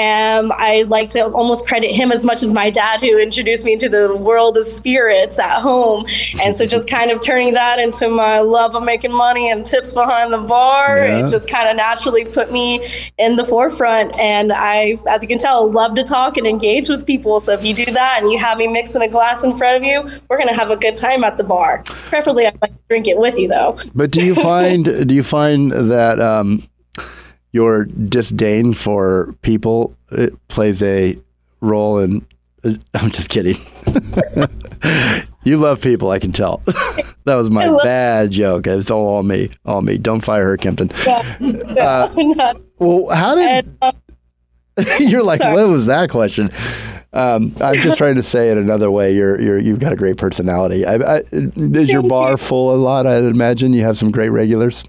Um, 0.00 0.50
I 0.56 0.84
like 0.88 1.10
to 1.10 1.26
almost 1.26 1.66
credit 1.66 1.90
him 1.90 2.10
as 2.10 2.24
much 2.24 2.42
as 2.42 2.52
my 2.52 2.70
dad, 2.70 3.00
who 3.02 3.18
introduced 3.18 3.64
me 3.66 3.74
into 3.74 3.88
the 3.88 4.16
world 4.16 4.56
of 4.56 4.64
spirits 4.64 5.38
at 5.38 5.60
home. 5.60 6.06
And 6.42 6.56
so, 6.56 6.64
just 6.66 6.88
kind 6.88 7.10
of 7.10 7.20
turning 7.20 7.52
that 7.54 7.78
into 7.78 8.08
my 8.08 8.38
love 8.38 8.74
of 8.74 8.82
making 8.82 9.12
money 9.12 9.50
and 9.50 9.64
tips 9.66 9.92
behind 9.92 10.32
the 10.32 10.38
bar, 10.38 10.98
Yeah. 10.98 11.24
it 11.24 11.28
just 11.28 11.48
kind 11.48 11.68
of 11.68 11.76
naturally 11.76 12.24
put 12.24 12.50
me 12.50 12.80
in 13.18 13.36
the 13.36 13.44
forefront. 13.44 14.18
And 14.18 14.52
I, 14.54 14.98
as 15.08 15.20
you 15.22 15.28
can 15.28 15.38
tell, 15.38 15.70
love 15.70 15.94
to 15.96 16.02
talk 16.02 16.36
and 16.38 16.46
engage 16.46 16.88
with 16.88 17.06
people. 17.06 17.38
So, 17.40 17.52
if 17.52 17.64
you 17.64 17.74
do 17.74 17.86
that 17.92 18.22
and 18.22 18.30
you 18.32 18.38
have 18.38 18.56
me 18.58 18.68
mixing 18.68 19.02
a 19.02 19.08
glass 19.08 19.44
in 19.44 19.56
front 19.58 19.76
of 19.76 19.84
you, 19.84 20.02
we're 20.28 20.38
going 20.38 20.48
to 20.48 20.54
have 20.54 20.70
a 20.70 20.76
good 20.76 20.96
time 20.96 21.24
at 21.24 21.36
the 21.36 21.44
bar. 21.44 21.82
Preferably, 21.84 22.46
I'd 22.46 22.58
like 22.62 22.72
to 22.72 22.78
drink 22.88 23.06
it 23.06 23.18
with 23.18 23.38
you, 23.38 23.48
though. 23.48 23.76
But 23.94 24.10
do 24.12 24.24
you 24.24 24.34
find 24.50 25.06
do 25.06 25.14
you 25.14 25.22
find 25.22 25.72
that 25.72 26.20
um, 26.20 26.66
your 27.52 27.84
disdain 27.84 28.74
for 28.74 29.34
people 29.42 29.96
uh, 30.12 30.28
plays 30.48 30.82
a 30.82 31.18
role 31.60 31.98
in? 31.98 32.26
uh, 32.64 32.74
I'm 32.94 33.10
just 33.10 33.28
kidding. 33.28 33.56
you 35.44 35.56
love 35.56 35.80
people, 35.80 36.10
I 36.10 36.18
can 36.18 36.32
tell. 36.32 36.62
that 37.24 37.34
was 37.34 37.50
my 37.50 37.66
I 37.66 37.82
bad 37.82 38.30
joke. 38.30 38.66
It's 38.66 38.90
all 38.90 39.16
on 39.16 39.26
me, 39.26 39.50
all 39.64 39.82
me. 39.82 39.98
Don't 39.98 40.20
fire 40.20 40.44
her, 40.44 40.56
Kempton. 40.56 40.90
Yeah. 41.06 42.08
Not- 42.14 42.60
Well, 42.78 43.14
how 43.14 43.34
did 43.34 43.76
um, 43.82 43.96
you're 44.98 45.22
like? 45.22 45.42
Sorry. 45.42 45.54
What 45.54 45.68
was 45.68 45.86
that 45.86 46.10
question? 46.10 46.50
Um, 47.12 47.56
I'm 47.60 47.74
just 47.74 47.98
trying 47.98 48.14
to 48.14 48.22
say 48.22 48.50
it 48.50 48.56
another 48.58 48.90
way. 48.90 49.14
You're 49.14 49.40
you're 49.40 49.58
you've 49.58 49.80
got 49.80 49.92
a 49.92 49.96
great 49.96 50.16
personality. 50.16 50.86
I, 50.86 50.94
I, 50.94 51.22
is 51.32 51.88
your 51.88 52.02
bar 52.02 52.36
full 52.36 52.74
a 52.74 52.78
lot? 52.78 53.06
I'd 53.06 53.24
imagine 53.24 53.72
you 53.72 53.82
have 53.82 53.98
some 53.98 54.10
great 54.10 54.28
regulars. 54.28 54.84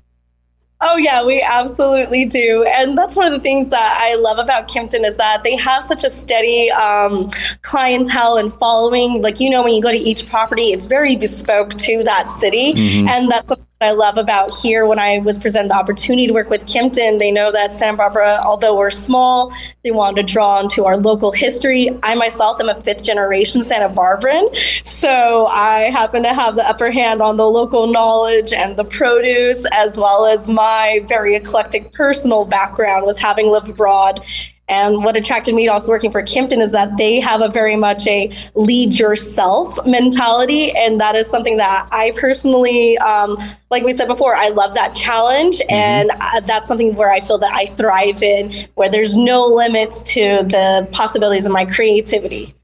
Oh 0.84 0.98
yeah, 0.98 1.24
we 1.24 1.42
absolutely 1.42 2.26
do, 2.26 2.64
and 2.64 2.98
that's 2.98 3.16
one 3.16 3.26
of 3.26 3.32
the 3.32 3.40
things 3.40 3.70
that 3.70 3.98
I 4.00 4.16
love 4.16 4.40
about 4.40 4.68
Kimpton 4.68 5.06
is 5.06 5.16
that 5.18 5.44
they 5.44 5.56
have 5.56 5.84
such 5.84 6.04
a 6.04 6.10
steady 6.10 6.72
um, 6.72 7.30
clientele 7.62 8.38
and 8.38 8.54
following. 8.54 9.22
Like 9.22 9.40
you 9.40 9.50
know, 9.50 9.62
when 9.64 9.74
you 9.74 9.82
go 9.82 9.92
to 9.92 9.98
each 9.98 10.28
property, 10.28 10.72
it's 10.74 10.88
very 10.88 11.16
bespoke 11.16 11.72
to 11.72 12.04
that 12.04 12.30
city, 12.30 12.74
and 13.08 13.30
that's 13.30 13.50
something 13.50 13.68
I 13.82 13.94
love 13.94 14.18
about 14.18 14.54
here. 14.54 14.86
When 14.86 15.00
I 15.00 15.18
was 15.20 15.40
presented 15.40 15.72
the 15.72 15.76
opportunity 15.76 16.28
to 16.28 16.34
work 16.34 16.52
with 16.52 16.66
Kimpton, 16.66 17.18
they 17.18 17.32
know 17.32 17.52
that 17.52 17.74
Santa 17.74 17.98
Barbara, 17.98 18.40
although 18.46 18.78
we're 18.78 18.92
small, 18.92 19.52
they 19.84 19.90
wanted 19.90 20.28
to 20.28 20.34
draw 20.34 20.60
into 20.60 20.86
our 20.86 20.98
local 20.98 21.32
history. 21.32 21.90
I 22.04 22.14
myself 22.14 22.62
am 22.62 22.70
a 22.70 22.80
fifth 22.82 23.04
generation 23.04 23.64
Santa 23.64 23.90
Barbaran, 23.90 24.50
so 24.84 25.48
I 25.48 25.90
happen 25.92 26.22
to 26.24 26.34
have 26.34 26.56
the 26.56 26.68
upper 26.70 26.92
hand 26.92 27.24
on 27.24 27.38
the 27.38 27.50
local 27.50 27.88
knowledge 27.88 28.54
and 28.54 28.78
the 28.78 28.86
produce, 28.86 29.66
as 29.74 29.98
well 29.98 30.28
as 30.28 30.48
my 30.48 31.04
very 31.08 31.36
eclectic 31.36 31.92
personal 31.92 32.46
background 32.46 33.08
with 33.08 33.18
having 33.18 33.48
lived 33.48 33.70
abroad. 33.70 34.24
And 34.72 35.04
what 35.04 35.18
attracted 35.18 35.54
me 35.54 35.66
to 35.66 35.72
also 35.74 35.92
working 35.92 36.12
for 36.12 36.24
Kimpton 36.24 36.60
is 36.60 36.72
that 36.72 36.96
they 36.98 37.20
have 37.20 37.42
a 37.42 37.50
very 37.50 37.76
much 37.76 38.08
a 38.08 38.32
lead 38.56 38.98
yourself 38.98 39.78
mentality. 39.86 40.72
And 40.72 41.00
that 41.02 41.14
is 41.14 41.30
something 41.30 41.58
that 41.58 41.90
I 41.92 42.12
personally, 42.16 42.98
um, 43.00 43.38
like 43.70 43.84
we 43.84 43.92
said 43.92 44.08
before, 44.08 44.34
I 44.34 44.48
love 44.48 44.74
that 44.76 44.96
challenge. 44.96 45.62
And 45.68 46.10
uh, 46.22 46.40
that's 46.40 46.70
something 46.70 46.96
where 46.96 47.12
I 47.12 47.20
feel 47.20 47.38
that 47.40 47.54
I 47.54 47.66
thrive 47.66 48.24
in, 48.24 48.66
where 48.76 48.90
there's 48.90 49.18
no 49.18 49.46
limits 49.46 50.04
to 50.14 50.38
the 50.38 50.88
possibilities 50.94 51.46
of 51.46 51.52
my 51.52 51.66
creativity. 51.66 52.56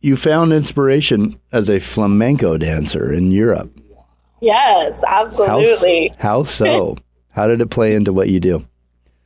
You 0.00 0.16
found 0.16 0.52
inspiration 0.52 1.40
as 1.52 1.70
a 1.70 1.78
flamenco 1.78 2.58
dancer 2.58 3.12
in 3.12 3.30
Europe. 3.30 3.70
Yes, 4.40 5.04
How, 5.06 5.22
absolutely. 5.22 6.12
how 6.18 6.42
so? 6.42 6.96
how 7.30 7.46
did 7.46 7.60
it 7.60 7.70
play 7.70 7.94
into 7.94 8.12
what 8.12 8.28
you 8.28 8.40
do? 8.40 8.64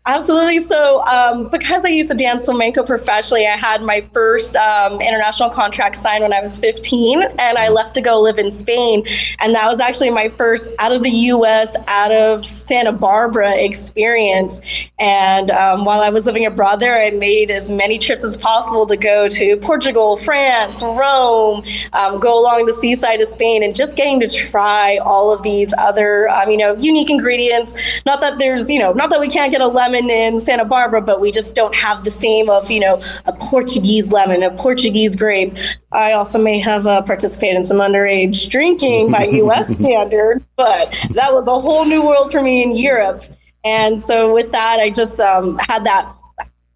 Absolutely. 0.05 0.59
So, 0.59 1.07
um, 1.07 1.49
because 1.49 1.85
I 1.85 1.89
used 1.89 2.11
to 2.11 2.17
dance 2.17 2.47
flamenco 2.47 2.83
professionally, 2.83 3.47
I 3.47 3.57
had 3.57 3.83
my 3.83 4.01
first 4.13 4.57
um, 4.57 4.95
international 4.95 5.49
contract 5.49 5.95
signed 5.95 6.25
when 6.25 6.33
I 6.33 6.41
was 6.41 6.59
15, 6.59 7.23
and 7.23 7.57
I 7.57 7.69
left 7.69 7.95
to 7.95 8.01
go 8.01 8.21
live 8.21 8.37
in 8.37 8.51
Spain. 8.51 9.05
And 9.39 9.55
that 9.55 9.69
was 9.69 9.79
actually 9.79 10.11
my 10.11 10.29
first 10.31 10.73
out 10.81 10.91
of 10.91 11.05
the 11.05 11.11
US, 11.11 11.77
out 11.87 12.11
of 12.11 12.49
Santa 12.49 12.91
Barbara 12.91 13.53
experience. 13.57 14.61
And 14.99 15.53
um, 15.53 15.85
while 15.85 16.01
I 16.01 16.09
was 16.09 16.27
living 16.27 16.47
abroad 16.47 16.81
there, 16.81 17.01
I 17.01 17.13
made 17.13 17.53
as 17.53 17.71
many 17.71 17.97
trips 17.97 18.25
as 18.25 18.37
possible 18.37 18.89
to 18.89 18.97
go 18.97 19.29
to 19.29 19.57
Portugal, 19.59 20.17
France, 20.17 20.83
Rome, 20.83 21.63
um, 21.93 22.19
go 22.19 22.37
along 22.37 22.67
the 22.67 22.75
seaside 22.75 23.21
of 23.21 23.29
Spain, 23.29 23.63
and 23.63 23.73
just 23.73 23.97
getting 23.97 24.19
to 24.19 24.29
try 24.29 24.97
all 24.97 25.33
of 25.33 25.45
these 25.45 25.73
other, 25.79 26.29
um, 26.31 26.51
you 26.51 26.57
know, 26.57 26.75
unique 26.81 27.09
ingredients. 27.09 27.77
Not 28.05 28.21
that 28.21 28.39
there's, 28.39 28.69
you 28.69 28.81
know, 28.81 28.93
not 28.93 29.09
that 29.11 29.21
we 29.21 29.29
can't 29.29 29.53
get 29.53 29.61
a 29.61 29.69
lemon 29.69 29.92
in 29.95 30.39
Santa 30.39 30.65
Barbara, 30.65 31.01
but 31.01 31.21
we 31.21 31.31
just 31.31 31.55
don't 31.55 31.75
have 31.75 32.05
the 32.05 32.11
same 32.11 32.51
of, 32.51 32.71
you 32.71 32.81
know, 32.81 33.03
a 33.27 33.33
Portuguese 33.33 34.13
lemon, 34.13 34.43
a 34.43 34.51
Portuguese 34.51 35.17
grape. 35.17 35.55
I 35.93 36.13
also 36.13 36.39
may 36.39 36.59
have 36.61 36.87
uh, 36.87 37.03
participated 37.03 37.57
in 37.57 37.65
some 37.65 37.79
underage 37.79 38.51
drinking 38.51 39.11
by 39.11 39.25
U.S. 39.33 39.75
standards, 39.77 40.45
but 40.57 40.91
that 41.11 41.33
was 41.33 41.47
a 41.47 41.61
whole 41.61 41.85
new 41.85 42.05
world 42.05 42.33
for 42.33 42.43
me 42.43 42.63
in 42.63 42.73
Europe. 42.73 43.23
And 43.65 44.01
so 44.01 44.33
with 44.33 44.51
that, 44.53 44.81
I 44.81 44.91
just 44.91 45.21
um, 45.21 45.57
had 45.59 45.85
that 45.85 46.13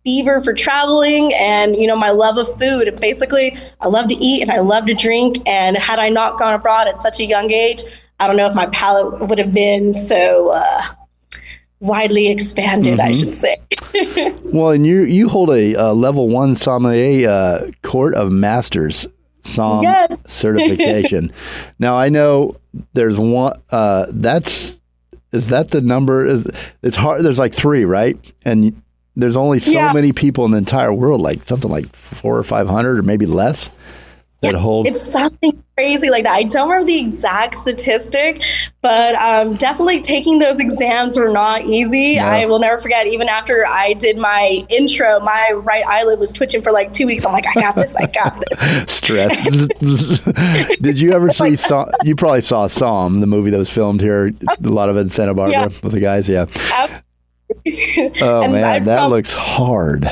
fever 0.06 0.40
for 0.40 0.52
traveling 0.52 1.34
and 1.34 1.74
you 1.74 1.84
know 1.84 1.96
my 1.96 2.10
love 2.10 2.38
of 2.38 2.46
food 2.60 2.86
and 2.86 3.00
basically 3.00 3.56
i 3.80 3.88
love 3.88 4.06
to 4.06 4.14
eat 4.24 4.40
and 4.40 4.52
i 4.52 4.60
love 4.60 4.86
to 4.86 4.94
drink 4.94 5.36
and 5.48 5.76
had 5.76 5.98
i 5.98 6.08
not 6.08 6.38
gone 6.38 6.54
abroad 6.54 6.86
at 6.86 7.00
such 7.00 7.18
a 7.18 7.24
young 7.24 7.50
age 7.50 7.82
i 8.20 8.26
don't 8.28 8.36
know 8.36 8.46
if 8.46 8.54
my 8.54 8.66
palate 8.66 9.18
would 9.28 9.36
have 9.36 9.52
been 9.52 9.92
so 9.92 10.52
uh, 10.54 10.82
widely 11.80 12.28
expanded, 12.28 13.00
I 13.00 13.12
should 13.12 13.34
say. 13.34 13.56
Well, 14.44 14.70
and 14.70 14.86
you 14.86 15.02
you 15.04 15.28
hold 15.28 15.50
a, 15.50 15.74
uh 15.76 15.92
level 15.92 16.28
one 16.28 16.54
sommelier 16.56 17.28
uh, 17.28 17.70
court 17.82 18.14
of 18.14 18.30
masters 18.30 19.06
som 19.42 19.82
Yes. 19.82 20.18
certification. 20.26 21.32
now 21.78 21.96
I 21.98 22.08
know 22.08 22.56
there's 22.94 23.18
one. 23.18 23.54
Uh, 23.70 24.06
that's 24.10 24.76
is 25.32 25.48
that 25.48 25.70
the 25.70 25.80
number? 25.80 26.26
Is 26.26 26.46
it's 26.82 26.96
hard? 26.96 27.22
There's 27.22 27.38
like 27.38 27.54
three, 27.54 27.84
right? 27.84 28.16
And 28.44 28.80
there's 29.16 29.36
only 29.36 29.58
so 29.60 29.72
Yeah. 29.72 29.92
many 29.92 30.12
people 30.12 30.44
in 30.44 30.50
the 30.52 30.58
entire 30.58 30.92
world, 30.92 31.20
like 31.20 31.42
something 31.44 31.70
like 31.70 31.94
four 31.94 32.36
or 32.38 32.42
five 32.44 32.68
hundred, 32.68 32.98
or 32.98 33.02
maybe 33.02 33.26
less, 33.26 33.70
that 34.42 34.54
hold. 34.54 34.86
It's 34.86 35.00
something 35.02 35.62
crazy 35.76 36.10
like 36.10 36.24
that. 36.24 36.34
I 36.34 36.42
don't 36.42 36.68
remember 36.68 36.86
the 36.86 36.98
exact 36.98 37.54
statistic, 37.54 38.42
but 38.82 39.14
um, 39.16 39.54
definitely 39.54 40.00
taking 40.00 40.38
those 40.38 40.60
exams 40.60 41.16
were 41.18 41.28
not 41.30 41.62
easy. 41.64 42.18
I 42.18 42.46
will 42.46 42.58
never 42.58 42.78
forget, 42.80 43.06
even 43.06 43.28
after 43.28 43.66
I 43.66 43.94
did 43.94 44.18
my 44.18 44.64
intro, 44.68 45.20
my 45.20 45.50
right 45.54 45.84
eyelid 45.86 46.18
was 46.18 46.32
twitching 46.32 46.62
for 46.62 46.70
like 46.72 46.92
two 46.92 47.06
weeks. 47.06 47.24
I'm 47.24 47.32
like, 47.32 47.46
I 47.56 47.60
got 47.60 47.74
this, 47.76 47.96
I 47.96 48.06
got 48.06 48.42
this. 48.50 48.92
stress. 48.92 49.68
Did 50.80 50.98
you 51.00 51.12
ever 51.12 51.30
see? 51.32 51.56
You 52.04 52.14
probably 52.16 52.40
saw 52.42 52.66
Somm, 52.66 53.20
the 53.20 53.26
movie 53.26 53.50
that 53.50 53.58
was 53.58 53.70
filmed 53.70 54.00
here. 54.00 54.32
A 54.64 54.68
lot 54.68 54.88
of 54.88 54.96
it 54.96 55.00
in 55.00 55.10
Santa 55.10 55.34
Barbara 55.34 55.60
Yeah. 55.60 55.64
with 55.82 55.92
the 55.92 56.00
guys. 56.00 56.28
Yeah. 56.28 56.46
Oh 58.22 58.48
man, 58.48 58.84
that 58.84 59.08
looks 59.08 59.32
hard. 59.34 60.02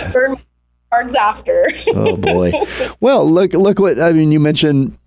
Cards 0.94 1.14
after. 1.14 1.70
Oh 1.96 2.16
boy. 2.16 2.52
well, 3.00 3.30
look, 3.30 3.52
look 3.52 3.78
what 3.78 4.00
I 4.00 4.12
mean. 4.12 4.32
You 4.32 4.40
mentioned 4.40 4.98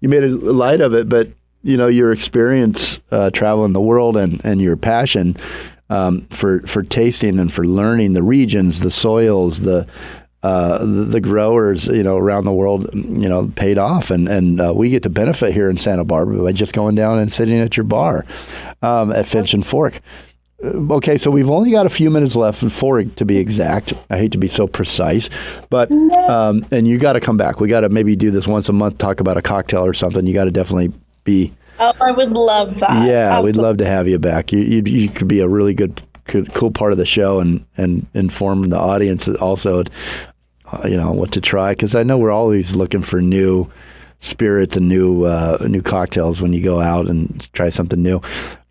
you 0.00 0.08
made 0.08 0.24
a 0.24 0.30
light 0.30 0.80
of 0.80 0.92
it, 0.92 1.08
but 1.08 1.28
you 1.62 1.76
know 1.76 1.86
your 1.86 2.10
experience 2.10 3.00
uh, 3.10 3.30
traveling 3.30 3.72
the 3.72 3.80
world 3.80 4.16
and 4.16 4.44
and 4.44 4.60
your 4.60 4.76
passion 4.76 5.36
um, 5.88 6.22
for 6.30 6.60
for 6.60 6.82
tasting 6.82 7.38
and 7.38 7.52
for 7.52 7.64
learning 7.64 8.14
the 8.14 8.22
regions, 8.22 8.80
the 8.80 8.90
soils, 8.90 9.60
the 9.60 9.86
uh, 10.42 10.78
the, 10.78 11.04
the 11.04 11.20
growers, 11.20 11.86
you 11.86 12.02
know, 12.02 12.16
around 12.16 12.44
the 12.44 12.52
world, 12.52 12.90
you 12.92 13.28
know, 13.28 13.46
paid 13.54 13.78
off, 13.78 14.10
and 14.10 14.28
and 14.28 14.60
uh, 14.60 14.72
we 14.74 14.90
get 14.90 15.04
to 15.04 15.10
benefit 15.10 15.52
here 15.52 15.70
in 15.70 15.76
Santa 15.76 16.04
Barbara 16.04 16.42
by 16.42 16.52
just 16.52 16.72
going 16.72 16.96
down 16.96 17.18
and 17.18 17.32
sitting 17.32 17.58
at 17.60 17.76
your 17.76 17.84
bar 17.84 18.24
um, 18.82 19.12
at 19.12 19.26
Finch 19.26 19.54
and 19.54 19.64
Fork. 19.64 20.00
Uh, 20.62 20.92
Okay, 20.92 21.18
so 21.18 21.30
we've 21.30 21.50
only 21.50 21.70
got 21.70 21.86
a 21.86 21.90
few 21.90 22.10
minutes 22.10 22.36
left, 22.36 22.62
four 22.70 23.02
to 23.02 23.24
be 23.24 23.38
exact. 23.38 23.92
I 24.10 24.18
hate 24.18 24.32
to 24.32 24.38
be 24.38 24.48
so 24.48 24.66
precise, 24.66 25.28
but 25.70 25.90
um, 25.90 26.64
and 26.70 26.86
you 26.86 26.98
got 26.98 27.14
to 27.14 27.20
come 27.20 27.36
back. 27.36 27.60
We 27.60 27.68
got 27.68 27.80
to 27.80 27.88
maybe 27.88 28.14
do 28.16 28.30
this 28.30 28.46
once 28.46 28.68
a 28.68 28.72
month, 28.72 28.98
talk 28.98 29.20
about 29.20 29.36
a 29.36 29.42
cocktail 29.42 29.84
or 29.84 29.94
something. 29.94 30.26
You 30.26 30.34
got 30.34 30.44
to 30.44 30.50
definitely 30.50 30.92
be. 31.24 31.52
oh, 31.80 31.92
I 32.00 32.10
would 32.12 32.30
love 32.30 32.78
that. 32.78 33.06
Yeah, 33.08 33.40
we'd 33.40 33.56
love 33.56 33.78
to 33.78 33.86
have 33.86 34.06
you 34.06 34.18
back. 34.18 34.52
You 34.52 34.60
you, 34.60 34.82
you 34.84 35.08
could 35.08 35.28
be 35.28 35.40
a 35.40 35.48
really 35.48 35.74
good, 35.74 36.02
good, 36.26 36.52
cool 36.54 36.70
part 36.70 36.92
of 36.92 36.98
the 36.98 37.06
show 37.06 37.40
and 37.40 37.64
and 37.76 38.06
inform 38.14 38.68
the 38.68 38.78
audience 38.78 39.28
also, 39.28 39.82
uh, 40.72 40.86
you 40.86 40.96
know, 40.96 41.12
what 41.12 41.32
to 41.32 41.40
try 41.40 41.72
because 41.72 41.94
I 41.94 42.02
know 42.02 42.18
we're 42.18 42.32
always 42.32 42.76
looking 42.76 43.02
for 43.02 43.20
new 43.20 43.70
spirits 44.20 44.76
and 44.76 44.88
new 44.88 45.24
uh, 45.24 45.58
new 45.68 45.82
cocktails 45.82 46.40
when 46.40 46.52
you 46.52 46.62
go 46.62 46.80
out 46.80 47.08
and 47.08 47.52
try 47.52 47.70
something 47.70 48.00
new. 48.02 48.20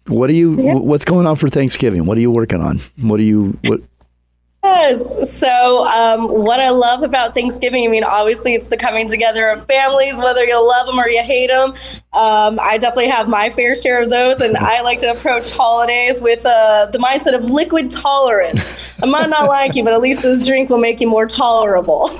What 0.07 0.29
are 0.29 0.33
you? 0.33 0.53
What's 0.53 1.05
going 1.05 1.27
on 1.27 1.35
for 1.35 1.47
Thanksgiving? 1.47 2.05
What 2.05 2.17
are 2.17 2.21
you 2.21 2.31
working 2.31 2.61
on? 2.61 2.81
What 2.97 3.19
are 3.19 3.23
you? 3.23 3.57
What? 3.63 3.81
Yes. 4.63 5.31
So, 5.31 5.87
um, 5.87 6.27
what 6.27 6.59
I 6.59 6.69
love 6.69 7.01
about 7.01 7.33
Thanksgiving, 7.33 7.83
I 7.83 7.87
mean, 7.87 8.03
obviously, 8.03 8.53
it's 8.53 8.67
the 8.67 8.77
coming 8.77 9.07
together 9.07 9.49
of 9.49 9.65
families, 9.65 10.19
whether 10.19 10.43
you 10.43 10.55
love 10.63 10.85
them 10.85 10.99
or 10.99 11.07
you 11.07 11.21
hate 11.23 11.49
them. 11.49 11.71
Um, 12.13 12.59
I 12.61 12.77
definitely 12.77 13.09
have 13.09 13.27
my 13.27 13.49
fair 13.49 13.75
share 13.75 14.01
of 14.01 14.11
those, 14.11 14.39
and 14.39 14.55
I 14.57 14.81
like 14.81 14.99
to 14.99 15.11
approach 15.11 15.51
holidays 15.51 16.21
with 16.21 16.45
uh, 16.45 16.87
the 16.91 16.99
mindset 16.99 17.33
of 17.33 17.49
liquid 17.49 17.89
tolerance. 17.89 18.95
I 19.01 19.07
might 19.07 19.29
not 19.29 19.47
like 19.47 19.75
you, 19.75 19.83
but 19.83 19.93
at 19.93 20.01
least 20.01 20.21
this 20.21 20.45
drink 20.45 20.69
will 20.69 20.77
make 20.77 21.01
you 21.01 21.07
more 21.07 21.25
tolerable. 21.25 22.09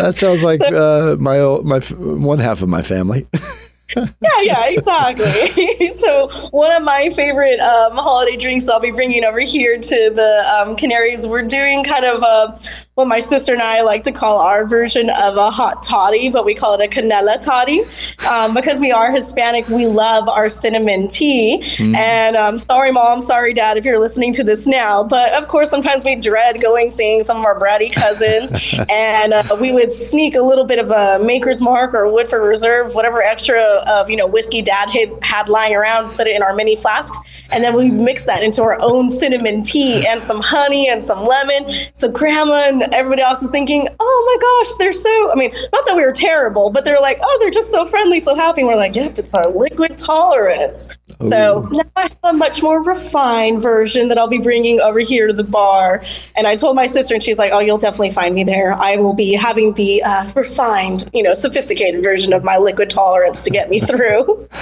That 0.00 0.14
sounds 0.16 0.42
like 0.42 0.60
uh, 0.60 1.16
my 1.18 1.38
my 1.62 1.80
one 1.80 2.38
half 2.38 2.62
of 2.62 2.68
my 2.68 2.82
family. 2.82 3.26
yeah, 3.96 4.40
yeah, 4.42 4.66
exactly. 4.66 5.88
so 5.98 6.28
one 6.50 6.72
of 6.72 6.82
my 6.82 7.10
favorite 7.10 7.60
um, 7.60 7.96
holiday 7.96 8.36
drinks 8.36 8.68
I'll 8.68 8.80
be 8.80 8.90
bringing 8.90 9.24
over 9.24 9.40
here 9.40 9.78
to 9.78 10.10
the 10.14 10.54
um, 10.54 10.76
Canaries. 10.76 11.26
We're 11.26 11.42
doing 11.42 11.84
kind 11.84 12.04
of 12.04 12.22
a, 12.22 12.60
what 12.94 13.06
my 13.06 13.20
sister 13.20 13.52
and 13.52 13.62
I 13.62 13.82
like 13.82 14.02
to 14.04 14.12
call 14.12 14.38
our 14.38 14.66
version 14.66 15.10
of 15.10 15.36
a 15.36 15.50
hot 15.50 15.82
toddy, 15.82 16.30
but 16.30 16.44
we 16.44 16.54
call 16.54 16.78
it 16.78 16.84
a 16.84 16.88
canela 16.88 17.40
toddy 17.40 17.82
um, 18.28 18.54
because 18.54 18.80
we 18.80 18.92
are 18.92 19.10
Hispanic. 19.12 19.68
We 19.68 19.86
love 19.86 20.28
our 20.28 20.48
cinnamon 20.48 21.08
tea. 21.08 21.62
And 21.96 22.36
um, 22.36 22.58
sorry, 22.58 22.92
mom, 22.92 23.20
sorry, 23.20 23.54
dad, 23.54 23.76
if 23.76 23.84
you're 23.84 23.98
listening 23.98 24.32
to 24.34 24.44
this 24.44 24.66
now. 24.66 25.02
But 25.02 25.32
of 25.32 25.48
course, 25.48 25.70
sometimes 25.70 26.04
we 26.04 26.16
dread 26.16 26.60
going 26.60 26.90
seeing 26.90 27.22
some 27.22 27.38
of 27.38 27.44
our 27.44 27.58
bratty 27.58 27.92
cousins, 27.92 28.52
and 28.88 29.32
uh, 29.32 29.56
we 29.60 29.72
would 29.72 29.92
sneak 29.92 30.34
a 30.34 30.42
little 30.42 30.64
bit 30.64 30.78
of 30.78 30.90
a 30.90 31.22
Maker's 31.24 31.60
Mark 31.60 31.94
or 31.94 32.10
Woodford 32.10 32.42
Reserve, 32.42 32.94
whatever 32.94 33.22
extra 33.22 33.79
of 33.88 34.10
you 34.10 34.16
know 34.16 34.26
whiskey 34.26 34.62
dad 34.62 34.90
had, 34.90 35.10
had 35.22 35.48
lying 35.48 35.74
around, 35.74 36.12
put 36.14 36.26
it 36.26 36.36
in 36.36 36.42
our 36.42 36.54
mini 36.54 36.76
flasks, 36.76 37.18
and 37.50 37.62
then 37.64 37.74
we 37.74 37.90
mix 37.90 38.24
that 38.24 38.42
into 38.42 38.62
our 38.62 38.78
own 38.80 39.10
cinnamon 39.10 39.62
tea 39.62 40.06
and 40.06 40.22
some 40.22 40.40
honey 40.40 40.88
and 40.88 41.02
some 41.02 41.26
lemon. 41.26 41.72
So 41.92 42.08
grandma 42.08 42.68
and 42.68 42.82
everybody 42.94 43.22
else 43.22 43.42
is 43.42 43.50
thinking, 43.50 43.88
oh 43.98 44.24
my 44.26 44.64
gosh, 44.64 44.76
they're 44.78 44.92
so. 44.92 45.32
I 45.32 45.34
mean, 45.34 45.52
not 45.72 45.86
that 45.86 45.96
we 45.96 46.04
were 46.04 46.12
terrible, 46.12 46.70
but 46.70 46.84
they're 46.84 47.00
like, 47.00 47.18
oh, 47.22 47.38
they're 47.40 47.50
just 47.50 47.70
so 47.70 47.86
friendly, 47.86 48.20
so 48.20 48.34
happy. 48.34 48.60
And 48.60 48.68
we're 48.68 48.76
like, 48.76 48.94
yep, 48.94 49.18
it's 49.18 49.34
our 49.34 49.48
liquid 49.50 49.96
tolerance. 49.96 50.90
So 51.28 51.68
now 51.72 51.82
I 51.96 52.02
have 52.02 52.16
a 52.22 52.32
much 52.32 52.62
more 52.62 52.82
refined 52.82 53.60
version 53.60 54.08
that 54.08 54.16
I'll 54.16 54.28
be 54.28 54.38
bringing 54.38 54.80
over 54.80 55.00
here 55.00 55.26
to 55.26 55.32
the 55.32 55.44
bar. 55.44 56.02
And 56.36 56.46
I 56.46 56.56
told 56.56 56.76
my 56.76 56.86
sister, 56.86 57.14
and 57.14 57.22
she's 57.22 57.38
like, 57.38 57.52
"Oh, 57.52 57.58
you'll 57.58 57.78
definitely 57.78 58.10
find 58.10 58.34
me 58.34 58.44
there. 58.44 58.72
I 58.74 58.96
will 58.96 59.12
be 59.12 59.34
having 59.34 59.74
the 59.74 60.02
uh, 60.02 60.30
refined, 60.34 61.10
you 61.12 61.22
know, 61.22 61.34
sophisticated 61.34 62.02
version 62.02 62.32
of 62.32 62.42
my 62.42 62.56
liquid 62.56 62.90
tolerance 62.90 63.42
to 63.42 63.50
get 63.50 63.69
me 63.70 63.80
through." 63.80 64.48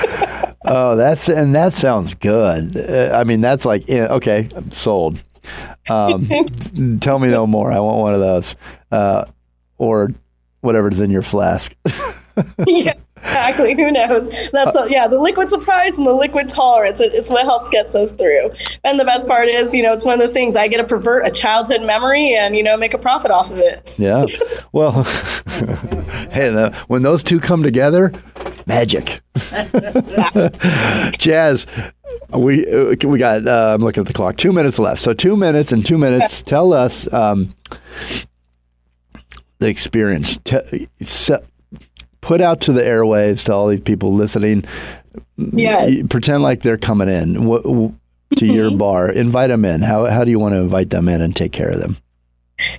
Oh, 0.64 0.96
that's 0.96 1.28
and 1.28 1.54
that 1.54 1.72
sounds 1.72 2.14
good. 2.14 2.76
Uh, 2.76 3.10
I 3.14 3.24
mean, 3.24 3.40
that's 3.40 3.64
like 3.64 3.88
yeah, 3.88 4.08
okay, 4.10 4.48
I'm 4.54 4.70
sold. 4.70 5.22
Um, 5.88 6.28
tell 7.00 7.18
me 7.18 7.28
no 7.28 7.46
more. 7.46 7.72
I 7.72 7.80
want 7.80 7.98
one 8.00 8.14
of 8.14 8.20
those, 8.20 8.54
uh, 8.90 9.24
or 9.78 10.10
whatever's 10.60 11.00
in 11.00 11.10
your 11.10 11.22
flask. 11.22 11.74
yeah, 12.66 12.94
exactly. 13.16 13.74
Who 13.74 13.90
knows? 13.90 14.28
That's 14.52 14.72
so, 14.72 14.84
yeah, 14.86 15.08
the 15.08 15.18
liquid 15.18 15.48
surprise 15.48 15.96
and 15.96 16.06
the 16.06 16.12
liquid 16.12 16.48
tolerance. 16.48 17.00
It, 17.00 17.14
it's 17.14 17.30
what 17.30 17.44
helps 17.44 17.68
gets 17.70 17.94
us 17.94 18.12
through. 18.12 18.50
And 18.84 19.00
the 19.00 19.04
best 19.04 19.26
part 19.26 19.48
is, 19.48 19.72
you 19.74 19.82
know, 19.82 19.92
it's 19.92 20.04
one 20.04 20.14
of 20.14 20.20
those 20.20 20.32
things 20.32 20.56
I 20.56 20.68
get 20.68 20.78
to 20.78 20.84
pervert 20.84 21.26
a 21.26 21.30
childhood 21.30 21.82
memory 21.82 22.34
and 22.34 22.56
you 22.56 22.62
know 22.62 22.76
make 22.76 22.94
a 22.94 22.98
profit 22.98 23.30
off 23.30 23.50
of 23.50 23.58
it. 23.58 23.94
Yeah. 23.96 24.26
Well, 24.72 25.04
hey, 26.30 26.50
the, 26.50 26.76
when 26.88 27.02
those 27.02 27.22
two 27.22 27.40
come 27.40 27.62
together, 27.62 28.12
magic. 28.68 29.20
Jazz, 31.18 31.66
we 32.32 32.70
uh, 32.72 32.94
we 33.04 33.18
got. 33.18 33.46
Uh, 33.48 33.72
I'm 33.74 33.82
looking 33.82 34.02
at 34.02 34.06
the 34.06 34.12
clock. 34.12 34.36
Two 34.36 34.52
minutes 34.52 34.78
left. 34.78 35.00
So 35.00 35.12
two 35.14 35.36
minutes 35.36 35.72
and 35.72 35.84
two 35.84 35.98
minutes. 35.98 36.42
Tell 36.46 36.72
us 36.72 37.12
um, 37.12 37.54
the 39.58 39.66
experience. 39.68 40.38
Te- 40.44 40.88
se- 41.00 41.42
put 42.20 42.40
out 42.40 42.60
to 42.62 42.72
the 42.72 42.82
airwaves 42.82 43.44
to 43.46 43.54
all 43.54 43.66
these 43.68 43.80
people 43.80 44.12
listening. 44.14 44.64
Yeah. 45.36 46.02
Pretend 46.08 46.42
like 46.42 46.60
they're 46.62 46.78
coming 46.78 47.08
in 47.08 47.34
w- 47.34 47.62
w- 47.62 47.94
to 48.36 48.46
your 48.46 48.70
bar. 48.70 49.10
Invite 49.10 49.48
them 49.48 49.64
in. 49.64 49.82
How 49.82 50.06
how 50.06 50.24
do 50.24 50.30
you 50.30 50.38
want 50.38 50.54
to 50.54 50.60
invite 50.60 50.90
them 50.90 51.08
in 51.08 51.20
and 51.22 51.34
take 51.34 51.52
care 51.52 51.70
of 51.70 51.80
them? 51.80 51.96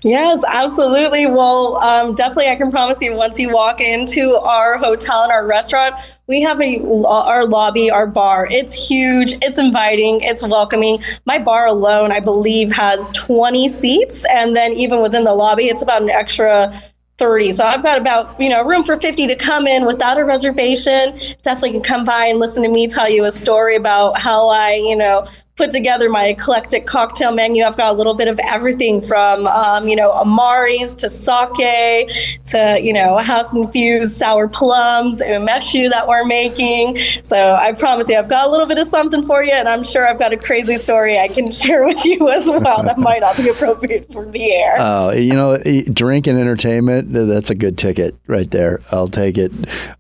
Yes, 0.04 0.44
absolutely. 0.46 1.26
Well, 1.26 1.82
um, 1.82 2.14
definitely, 2.14 2.50
I 2.50 2.56
can 2.56 2.70
promise 2.70 3.02
you. 3.02 3.16
Once 3.16 3.40
you 3.40 3.50
walk 3.50 3.80
into 3.80 4.36
our 4.36 4.78
hotel 4.78 5.24
and 5.24 5.32
our 5.32 5.46
restaurant, 5.46 5.96
we 6.28 6.42
have 6.42 6.62
a 6.62 6.82
our 7.06 7.46
lobby, 7.46 7.90
our 7.90 8.06
bar. 8.06 8.48
It's 8.52 8.74
huge. 8.74 9.34
It's 9.42 9.58
inviting. 9.58 10.20
It's 10.22 10.46
welcoming. 10.46 11.02
My 11.26 11.40
bar 11.40 11.68
alone, 11.68 12.12
I 12.12 12.20
believe, 12.20 12.72
has 12.74 13.10
20 13.12 13.70
seats, 13.70 14.26
and 14.26 14.56
then 14.56 14.74
even 14.74 15.02
within 15.02 15.24
the 15.24 15.34
lobby, 15.34 15.70
it's 15.70 15.82
about 15.82 16.02
an 16.02 16.10
extra 16.10 16.74
30. 17.18 17.52
So 17.52 17.66
I've 17.66 17.84
got 17.84 17.98
about, 17.98 18.40
you 18.40 18.50
know, 18.50 18.64
room 18.64 18.84
for 18.84 18.98
50 18.98 19.28
to 19.28 19.36
come 19.36 19.68
in 19.68 19.86
without 19.86 20.18
a 20.18 20.26
reservation. 20.26 21.20
Definitely 21.42 21.72
can 21.72 21.82
come 21.82 22.06
by 22.06 22.26
and 22.26 22.40
listen 22.40 22.64
to 22.64 22.70
me 22.70 22.88
tell 22.88 23.10
you 23.10 23.26
a 23.26 23.32
story 23.32 23.76
about 23.76 24.20
how 24.20 24.48
I, 24.50 24.74
you 24.74 24.96
know, 24.96 25.28
put 25.60 25.72
together 25.72 26.10
my 26.10 26.28
eclectic 26.28 26.88
cocktail 26.88 27.34
menu. 27.34 27.66
I've 27.66 27.76
got 27.76 27.92
a 27.92 27.98
little 27.98 28.14
bit 28.14 28.30
of 28.30 28.40
everything 28.46 29.02
from, 29.02 29.46
um, 29.46 29.90
you 29.90 29.96
know, 29.96 30.10
Amaris 30.12 30.96
to 31.00 31.10
sake 31.10 32.10
to, 32.46 32.80
you 32.82 32.94
know, 32.94 33.18
house 33.18 33.54
infused 33.54 34.14
sour 34.14 34.48
plums, 34.48 35.22
umeshu 35.22 35.90
that 35.90 36.08
we're 36.08 36.24
making. 36.24 36.98
So 37.24 37.56
I 37.56 37.74
promise 37.74 38.08
you, 38.08 38.18
I've 38.18 38.30
got 38.30 38.48
a 38.48 38.50
little 38.50 38.68
bit 38.68 38.78
of 38.78 38.88
something 38.88 39.22
for 39.22 39.44
you, 39.44 39.52
and 39.52 39.68
I'm 39.68 39.84
sure 39.84 40.08
I've 40.08 40.18
got 40.18 40.32
a 40.32 40.38
crazy 40.38 40.78
story 40.78 41.20
I 41.20 41.28
can 41.28 41.52
share 41.62 41.84
with 41.84 42.06
you 42.06 42.30
as 42.30 42.48
well 42.48 42.82
that 42.84 42.98
might 42.98 43.20
not 43.20 43.36
be 43.36 43.50
appropriate 43.50 44.14
for 44.14 44.26
the 44.26 44.54
air. 44.54 44.76
Oh, 44.80 45.12
you 45.12 45.34
know, 45.34 45.58
drink 45.92 46.26
and 46.26 46.40
entertainment, 46.40 47.12
that's 47.12 47.50
a 47.50 47.56
good 47.56 47.78
ticket 47.78 48.16
right 48.28 48.50
there. 48.50 48.80
I'll 48.94 49.10
take 49.10 49.38
it. 49.38 49.52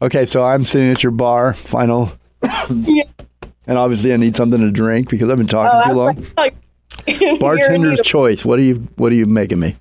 Okay, 0.01 0.25
so 0.25 0.45
I'm 0.45 0.63
sitting 0.63 0.89
at 0.89 1.03
your 1.03 1.11
bar, 1.11 1.53
final. 1.53 2.13
Yeah. 2.69 3.03
And 3.69 3.77
obviously, 3.77 4.11
I 4.13 4.17
need 4.17 4.35
something 4.35 4.59
to 4.59 4.71
drink 4.71 5.09
because 5.09 5.29
I've 5.29 5.37
been 5.37 5.45
talking 5.47 5.79
Oh, 5.85 5.93
too 5.93 5.99
long. 5.99 6.25
absolutely. 6.37 7.37
Bartender's 7.39 8.01
choice. 8.01 8.43
What 8.43 8.57
are 8.59 8.63
you 8.63 8.87
What 8.95 9.11
are 9.11 9.15
you 9.15 9.25
making 9.27 9.59
me? 9.59 9.75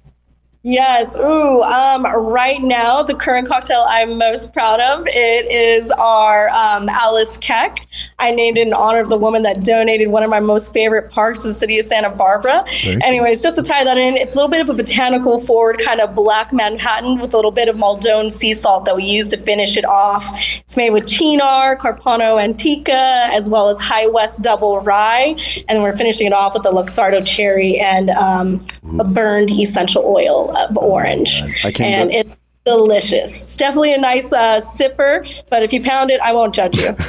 Yes. 0.65 1.17
Ooh. 1.17 1.63
Um, 1.63 2.05
right 2.05 2.61
now, 2.61 3.05
the 3.05 3.15
current 3.15 3.47
cocktail 3.47 3.87
I'm 3.89 4.19
most 4.19 4.53
proud 4.53 4.81
of 4.81 5.07
it 5.07 5.47
is 5.51 5.89
our 5.93 6.49
um, 6.49 6.89
Alice 6.89 7.37
Keck. 7.39 7.87
I 8.19 8.33
named 8.33 8.59
it 8.59 8.67
in 8.67 8.75
honor 8.75 8.99
of 8.99 9.09
the 9.09 9.17
woman 9.17 9.45
that 9.45 9.63
donated 9.63 10.09
one 10.09 10.25
of 10.25 10.31
my 10.31 10.41
most 10.41 10.73
favorite 10.73 11.11
parks 11.13 11.45
in 11.45 11.51
the 11.51 11.55
city 11.55 11.79
of 11.79 11.85
Santa 11.85 12.11
Barbara. 12.11 12.65
Anyways, 13.05 13.41
just 13.41 13.55
to 13.57 13.63
tie 13.63 13.85
that 13.85 13.97
in, 13.99 14.17
it's 14.17 14.35
a 14.35 14.37
little 14.37 14.51
bit 14.51 14.61
of 14.61 14.69
a 14.69 14.75
botanical 14.75 15.41
forward 15.41 15.79
kind 15.79 16.01
of 16.01 16.17
black 16.17 16.53
Manhattan 16.53 17.21
with 17.21 17.33
a 17.35 17.37
little 17.37 17.53
bit 17.53 17.69
of 17.69 17.77
Maldon 17.77 18.29
sea 18.29 18.53
salt 18.53 18.85
that 18.87 18.97
we 18.97 19.05
use 19.05 19.29
to 19.29 19.37
finish 19.37 19.77
it 19.77 19.85
off. 19.85 20.25
It's 20.59 20.77
made 20.77 20.91
with 20.91 21.07
Cynar, 21.07 21.79
Carpano 21.79 22.43
Antica, 22.43 23.29
as 23.31 23.49
well 23.49 23.69
as 23.69 23.79
High 23.79 24.09
West 24.09 24.43
Double 24.43 24.81
Rye, 24.81 25.37
and 25.69 25.85
we're 25.85 25.97
finishing 25.97 26.27
it 26.27 26.33
off 26.33 26.53
with 26.53 26.65
the 26.65 26.73
Luxardo 26.73 27.25
cherry 27.25 27.79
and 27.79 28.11
um, 28.11 28.67
a 28.99 29.05
burned 29.05 29.53
essential 29.53 30.03
oil 30.05 30.48
of 30.49 30.77
orange. 30.79 31.43
I 31.65 31.73
can't 31.73 31.81
and 31.81 32.11
go- 32.11 32.19
it's 32.19 32.31
delicious. 32.65 33.43
It's 33.45 33.57
definitely 33.57 33.95
a 33.95 33.99
nice 33.99 34.33
uh, 34.33 34.61
sipper, 34.61 35.27
but 35.49 35.63
if 35.63 35.73
you 35.73 35.83
pound 35.83 36.11
it, 36.11 36.21
I 36.21 36.33
won't 36.33 36.55
judge 36.55 36.77
you. 36.77 36.89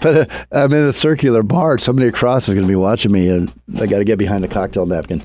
But 0.00 0.16
uh, 0.16 0.26
I'm 0.50 0.72
in 0.72 0.86
a 0.88 0.92
circular 0.92 1.42
bar. 1.42 1.78
Somebody 1.78 2.08
across 2.08 2.48
is 2.48 2.54
going 2.54 2.66
to 2.66 2.68
be 2.68 2.76
watching 2.76 3.12
me, 3.12 3.28
and 3.28 3.52
I 3.78 3.86
got 3.86 3.98
to 3.98 4.04
get 4.04 4.18
behind 4.18 4.42
the 4.42 4.48
cocktail 4.48 4.86
napkin. 4.86 5.22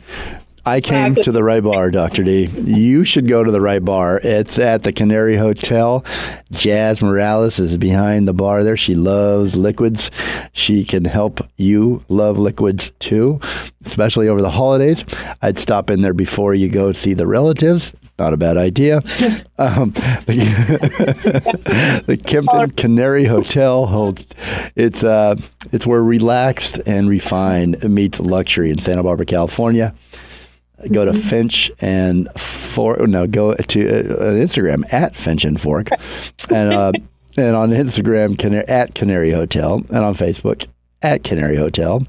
I 0.68 0.82
came 0.82 1.16
to 1.16 1.32
the 1.32 1.44
right 1.44 1.64
bar, 1.64 1.90
Dr. 1.92 2.26
D. 2.26 2.48
You 2.66 3.06
should 3.06 3.26
go 3.30 3.42
to 3.42 3.52
the 3.52 3.62
right 3.62 3.84
bar. 3.84 4.20
It's 4.22 4.60
at 4.60 4.84
the 4.84 4.92
Canary 4.92 5.38
Hotel. 5.38 6.04
Jazz 6.52 7.00
Moralez 7.00 7.58
is 7.62 7.78
behind 7.78 8.28
the 8.28 8.34
bar 8.34 8.66
there. 8.66 8.76
She 8.76 8.94
loves 8.94 9.56
liquids. 9.56 10.12
She 10.52 10.84
can 10.84 11.06
help 11.06 11.40
you 11.56 12.04
love 12.10 12.38
liquids 12.38 12.92
too, 13.00 13.40
especially 13.86 14.28
over 14.28 14.42
the 14.42 14.50
holidays. 14.50 15.06
I'd 15.42 15.58
stop 15.58 15.90
in 15.90 16.02
there 16.02 16.14
before 16.14 16.54
you 16.54 16.68
go 16.68 16.92
see 16.92 17.14
the 17.14 17.28
relatives. 17.28 17.94
Not 18.20 18.34
a 18.34 18.38
bad 18.38 18.58
idea. 18.58 19.02
Um, 19.60 19.90
the, 20.28 22.04
the 22.06 22.16
Kempton 22.16 22.70
Canary 22.78 23.26
Hotel 23.26 23.88
holds 23.88 24.24
it's 24.76 25.04
uh 25.04 25.36
it's 25.72 25.88
where 25.88 26.04
relaxed 26.04 26.80
and 26.86 27.10
refined 27.10 27.84
meets 27.84 28.20
luxury 28.20 28.70
in 28.70 28.78
Santa 28.78 29.02
Barbara, 29.02 29.26
California. 29.26 29.96
Go 30.92 31.06
to 31.06 31.13
Finch 31.13 31.72
and 31.80 32.30
Fork. 32.38 33.00
No, 33.02 33.28
go 33.28 33.54
to 33.54 33.90
uh, 33.90 34.34
Instagram 34.34 34.92
at 34.94 35.16
Finch 35.16 35.44
and 35.44 35.60
Fork, 35.60 35.90
and 36.52 36.74
uh, 36.74 36.92
and 37.36 37.56
on 37.56 37.72
Instagram 37.72 38.38
Canary, 38.38 38.68
at 38.68 38.94
Canary 38.94 39.32
Hotel, 39.32 39.84
and 39.90 39.98
on 39.98 40.13
Facebook 40.13 40.68
at 41.02 41.24
Canary 41.24 41.58
Hotel, 41.58 42.04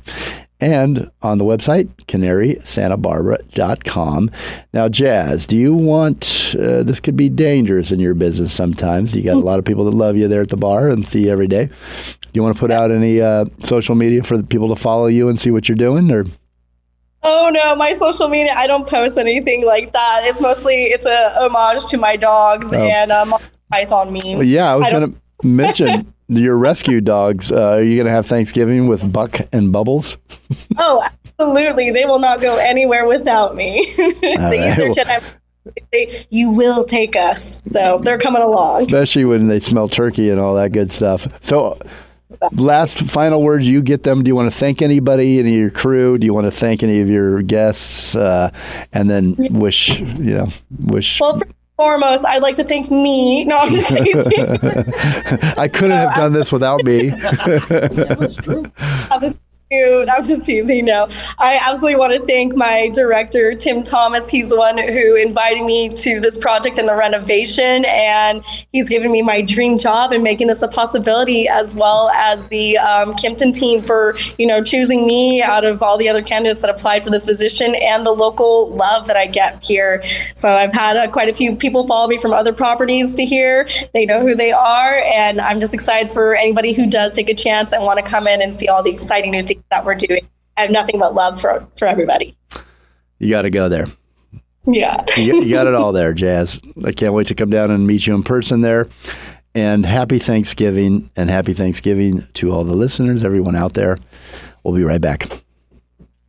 and 0.60 1.10
on 1.22 1.38
the 1.38 1.44
website 1.44 1.88
canarysantabarbara.com. 2.06 4.30
Now, 4.72 4.88
Jazz, 4.88 5.46
do 5.46 5.56
you 5.56 5.74
want 5.74 6.54
uh, 6.58 6.82
this 6.82 7.00
could 7.00 7.16
be 7.16 7.28
dangerous 7.28 7.92
in 7.92 8.00
your 8.00 8.14
business 8.14 8.52
sometimes? 8.52 9.14
You 9.14 9.22
got 9.22 9.36
a 9.36 9.40
lot 9.40 9.58
of 9.58 9.64
people 9.64 9.84
that 9.84 9.94
love 9.94 10.16
you 10.16 10.28
there 10.28 10.42
at 10.42 10.48
the 10.48 10.56
bar 10.56 10.88
and 10.88 11.06
see 11.06 11.26
you 11.26 11.30
every 11.30 11.48
day. 11.48 11.66
Do 11.66 12.30
you 12.34 12.42
want 12.42 12.56
to 12.56 12.60
put 12.60 12.70
out 12.70 12.90
any 12.90 13.20
uh, 13.20 13.46
social 13.62 13.94
media 13.94 14.22
for 14.22 14.36
the 14.36 14.44
people 14.44 14.68
to 14.68 14.76
follow 14.76 15.06
you 15.06 15.28
and 15.28 15.40
see 15.40 15.50
what 15.50 15.68
you're 15.68 15.76
doing, 15.76 16.10
or? 16.10 16.26
Oh 17.30 17.50
no, 17.50 17.76
my 17.76 17.92
social 17.92 18.28
media, 18.28 18.54
I 18.56 18.66
don't 18.66 18.88
post 18.88 19.18
anything 19.18 19.66
like 19.66 19.92
that. 19.92 20.22
It's 20.24 20.40
mostly 20.40 20.84
it's 20.84 21.04
a 21.04 21.30
homage 21.38 21.84
to 21.90 21.98
my 21.98 22.16
dogs 22.16 22.72
Oh. 22.72 22.82
and 22.82 23.12
um, 23.12 23.34
Python 23.70 24.12
memes. 24.12 24.24
Well, 24.24 24.46
yeah, 24.46 24.72
I 24.72 24.76
was 24.76 24.86
I 24.86 24.90
going 24.90 25.12
to 25.12 25.46
mention 25.46 26.14
your 26.28 26.56
rescue 26.56 27.00
dogs. 27.02 27.52
Uh, 27.52 27.72
are 27.76 27.82
you 27.82 27.96
going 27.96 28.06
to 28.06 28.12
have 28.12 28.26
Thanksgiving 28.26 28.86
with 28.86 29.10
Buck 29.12 29.38
and 29.52 29.72
Bubbles? 29.72 30.16
Oh, 30.78 31.06
absolutely. 31.38 31.90
They 31.90 32.04
will 32.06 32.18
not 32.20 32.40
go 32.40 32.56
anywhere 32.56 33.06
without 33.06 33.54
me. 33.54 33.92
they 33.96 34.36
right. 34.38 34.78
use 34.78 34.96
their 34.96 35.04
chin. 35.04 35.22
They, 35.92 36.10
you 36.30 36.50
will 36.50 36.84
take 36.84 37.16
us. 37.16 37.60
So 37.70 37.98
they're 38.02 38.18
coming 38.18 38.40
along. 38.42 38.82
Especially 38.84 39.24
when 39.26 39.48
they 39.48 39.60
smell 39.60 39.88
turkey 39.88 40.30
and 40.30 40.40
all 40.40 40.54
that 40.54 40.72
good 40.72 40.90
stuff. 40.90 41.28
So, 41.44 41.78
last 42.52 42.98
final 42.98 43.42
words 43.42 43.66
you 43.66 43.82
get 43.82 44.02
them. 44.02 44.22
Do 44.22 44.28
you 44.28 44.34
want 44.34 44.50
to 44.50 44.56
thank 44.56 44.82
anybody, 44.82 45.38
any 45.38 45.54
of 45.54 45.60
your 45.60 45.70
crew? 45.70 46.18
Do 46.18 46.26
you 46.26 46.34
want 46.34 46.46
to 46.46 46.50
thank 46.50 46.82
any 46.82 47.00
of 47.00 47.08
your 47.08 47.42
guests? 47.42 48.16
Uh, 48.16 48.50
and 48.92 49.10
then 49.10 49.36
wish, 49.50 50.00
you 50.00 50.36
know, 50.36 50.48
wish. 50.78 51.20
Well, 51.20 51.34
first 51.34 51.44
foremost, 51.76 52.24
I'd 52.24 52.42
like 52.42 52.56
to 52.56 52.64
thank 52.64 52.90
me. 52.90 53.44
No, 53.44 53.58
I'm 53.58 53.70
just 53.70 53.88
teasing. 53.96 54.24
I 55.56 55.68
couldn't 55.68 55.96
have 55.96 56.14
done 56.14 56.32
this 56.32 56.52
without 56.52 56.84
me. 56.84 57.10
I'm 57.12 57.20
just 59.20 59.38
cute. 59.70 60.08
I'm 60.08 60.24
just 60.24 60.44
teasing. 60.44 60.86
No, 60.86 61.08
I 61.38 61.60
absolutely 61.62 61.96
want 61.96 62.14
to 62.14 62.24
thank 62.26 62.56
my 62.56 62.88
director, 62.88 63.54
Tim 63.54 63.82
Thomas. 63.82 64.30
He's 64.30 64.48
the 64.48 64.56
one 64.56 64.78
who 64.78 65.14
invited 65.14 65.64
me 65.64 65.88
to 65.90 66.20
this 66.20 66.38
project 66.38 66.78
and 66.78 66.88
the 66.88 66.96
renovation, 66.96 67.84
and 67.86 68.44
he's 68.72 68.88
given 68.88 69.12
me 69.12 69.22
my 69.22 69.42
dream 69.42 69.78
job 69.78 70.12
and 70.12 70.22
making 70.22 70.46
this 70.46 70.62
a 70.62 70.68
possibility, 70.68 71.48
as 71.48 71.74
well 71.74 72.08
as 72.10 72.46
the 72.48 72.78
um, 72.78 73.12
Kimpton 73.14 73.52
team 73.52 73.82
for 73.82 74.16
you 74.38 74.46
know 74.46 74.62
choosing 74.62 75.06
me 75.06 75.42
out 75.42 75.64
of 75.64 75.82
all 75.82 75.98
the 75.98 76.08
other 76.08 76.22
candidates 76.22 76.62
that 76.62 76.70
applied 76.70 77.04
for 77.04 77.10
this 77.10 77.24
position, 77.24 77.74
and 77.76 78.06
the 78.06 78.12
local 78.12 78.70
love 78.70 79.06
that 79.06 79.16
I 79.16 79.26
get 79.26 79.62
here. 79.62 80.02
So 80.34 80.50
I've 80.50 80.72
had 80.72 80.96
uh, 80.96 81.08
quite 81.08 81.28
a 81.28 81.34
few 81.34 81.54
people 81.54 81.86
follow 81.86 82.08
me 82.08 82.18
from 82.18 82.32
other 82.32 82.52
properties 82.52 83.14
to 83.16 83.24
here. 83.24 83.68
They 83.92 84.06
know 84.06 84.20
who 84.20 84.34
they 84.34 84.52
are, 84.52 85.00
and 85.00 85.40
I'm 85.40 85.60
just 85.60 85.74
excited 85.74 86.10
for 86.10 86.34
anybody 86.34 86.72
who 86.72 86.86
does 86.86 87.14
take 87.14 87.28
a 87.28 87.34
chance 87.34 87.72
and 87.72 87.82
want 87.84 87.98
to 87.98 88.04
come 88.04 88.26
in 88.26 88.40
and 88.40 88.54
see 88.54 88.68
all 88.68 88.82
the 88.82 88.90
exciting 88.90 89.32
new 89.32 89.42
things 89.42 89.57
that 89.70 89.84
we're 89.84 89.94
doing. 89.94 90.28
I 90.56 90.62
have 90.62 90.70
nothing 90.70 90.98
but 90.98 91.14
love 91.14 91.40
for 91.40 91.66
for 91.76 91.86
everybody. 91.86 92.36
You 93.18 93.30
got 93.30 93.42
to 93.42 93.50
go 93.50 93.68
there. 93.68 93.86
Yeah. 94.66 94.96
you, 95.16 95.32
got- 95.32 95.46
you 95.46 95.52
got 95.52 95.66
it 95.66 95.74
all 95.74 95.92
there, 95.92 96.12
Jazz. 96.14 96.60
I 96.84 96.92
can't 96.92 97.14
wait 97.14 97.26
to 97.28 97.34
come 97.34 97.50
down 97.50 97.70
and 97.70 97.86
meet 97.86 98.06
you 98.06 98.14
in 98.14 98.22
person 98.22 98.60
there. 98.60 98.88
And 99.54 99.84
happy 99.86 100.18
Thanksgiving 100.18 101.10
and 101.16 101.30
happy 101.30 101.52
Thanksgiving 101.54 102.26
to 102.34 102.52
all 102.52 102.64
the 102.64 102.74
listeners, 102.74 103.24
everyone 103.24 103.56
out 103.56 103.74
there. 103.74 103.98
We'll 104.62 104.74
be 104.74 104.84
right 104.84 105.00
back. 105.00 105.28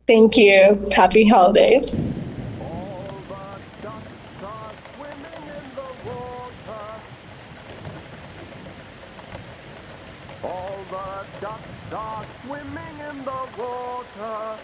Thank 0.06 0.36
you. 0.36 0.88
Happy 0.92 1.28
holidays. 1.28 1.94
All 10.42 10.78
the 10.88 11.26
ducks 11.40 11.92
are 11.92 12.24
swimming 12.44 12.98
in 13.10 13.24
the 13.24 13.48
water. 13.58 14.58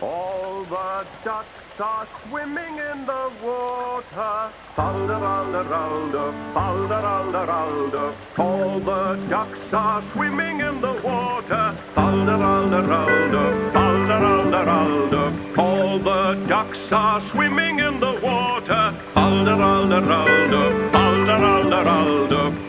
All 0.00 0.57
the 0.68 1.06
ducks 1.24 1.80
are 1.80 2.06
swimming 2.28 2.76
in 2.76 3.06
the 3.06 3.30
water. 3.42 4.52
Falderalderalder, 4.76 6.32
falderalderalder. 6.52 8.14
All 8.38 8.78
the 8.80 9.14
ducks 9.30 9.72
are 9.72 10.02
swimming 10.12 10.60
in 10.60 10.80
the 10.82 10.92
water. 11.02 11.74
Falderalderalder, 11.94 13.72
falderalderalder. 13.72 15.58
All 15.58 15.98
the 15.98 16.46
ducks 16.46 16.92
are 16.92 17.22
swimming 17.30 17.78
in 17.78 17.98
the 18.00 18.20
water. 18.22 18.94
Falderalderalder, 19.14 20.90
falderalderalder. 20.90 22.67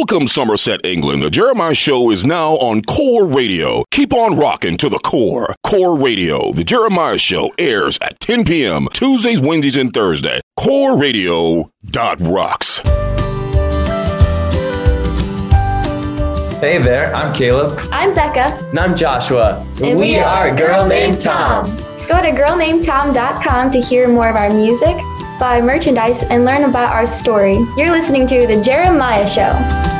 Welcome, 0.00 0.28
Somerset, 0.28 0.80
England. 0.86 1.22
The 1.22 1.28
Jeremiah 1.28 1.74
Show 1.74 2.10
is 2.10 2.24
now 2.24 2.52
on 2.52 2.80
Core 2.80 3.26
Radio. 3.26 3.84
Keep 3.90 4.14
on 4.14 4.34
rocking 4.34 4.78
to 4.78 4.88
the 4.88 4.98
core. 5.00 5.54
Core 5.62 5.98
Radio. 6.00 6.52
The 6.52 6.64
Jeremiah 6.64 7.18
Show 7.18 7.52
airs 7.58 7.98
at 8.00 8.18
10 8.18 8.46
p.m. 8.46 8.88
Tuesdays, 8.94 9.40
Wednesdays, 9.40 9.76
and 9.76 9.92
Thursday. 9.92 10.40
Core 10.58 10.98
Radio 10.98 11.70
dot 11.84 12.18
rocks. 12.18 12.78
Hey 16.60 16.78
there, 16.78 17.14
I'm 17.14 17.34
Caleb. 17.34 17.78
I'm 17.92 18.14
Becca. 18.14 18.56
And 18.70 18.78
I'm 18.78 18.96
Joshua. 18.96 19.66
And 19.82 19.98
we, 19.98 20.16
are 20.16 20.48
a 20.48 20.56
Girl 20.56 20.86
Named 20.86 21.20
Tom. 21.20 21.66
Go 22.08 22.22
to 22.22 22.30
girlnamedtom.com 22.30 23.70
to 23.70 23.80
hear 23.82 24.08
more 24.08 24.30
of 24.30 24.36
our 24.36 24.50
music, 24.50 24.96
buy 25.40 25.60
merchandise, 25.60 26.22
and 26.24 26.44
learn 26.44 26.64
about 26.64 26.92
our 26.92 27.06
story. 27.06 27.54
You're 27.76 27.90
listening 27.90 28.26
to 28.28 28.46
The 28.46 28.60
Jeremiah 28.60 29.26
Show. 29.26 29.99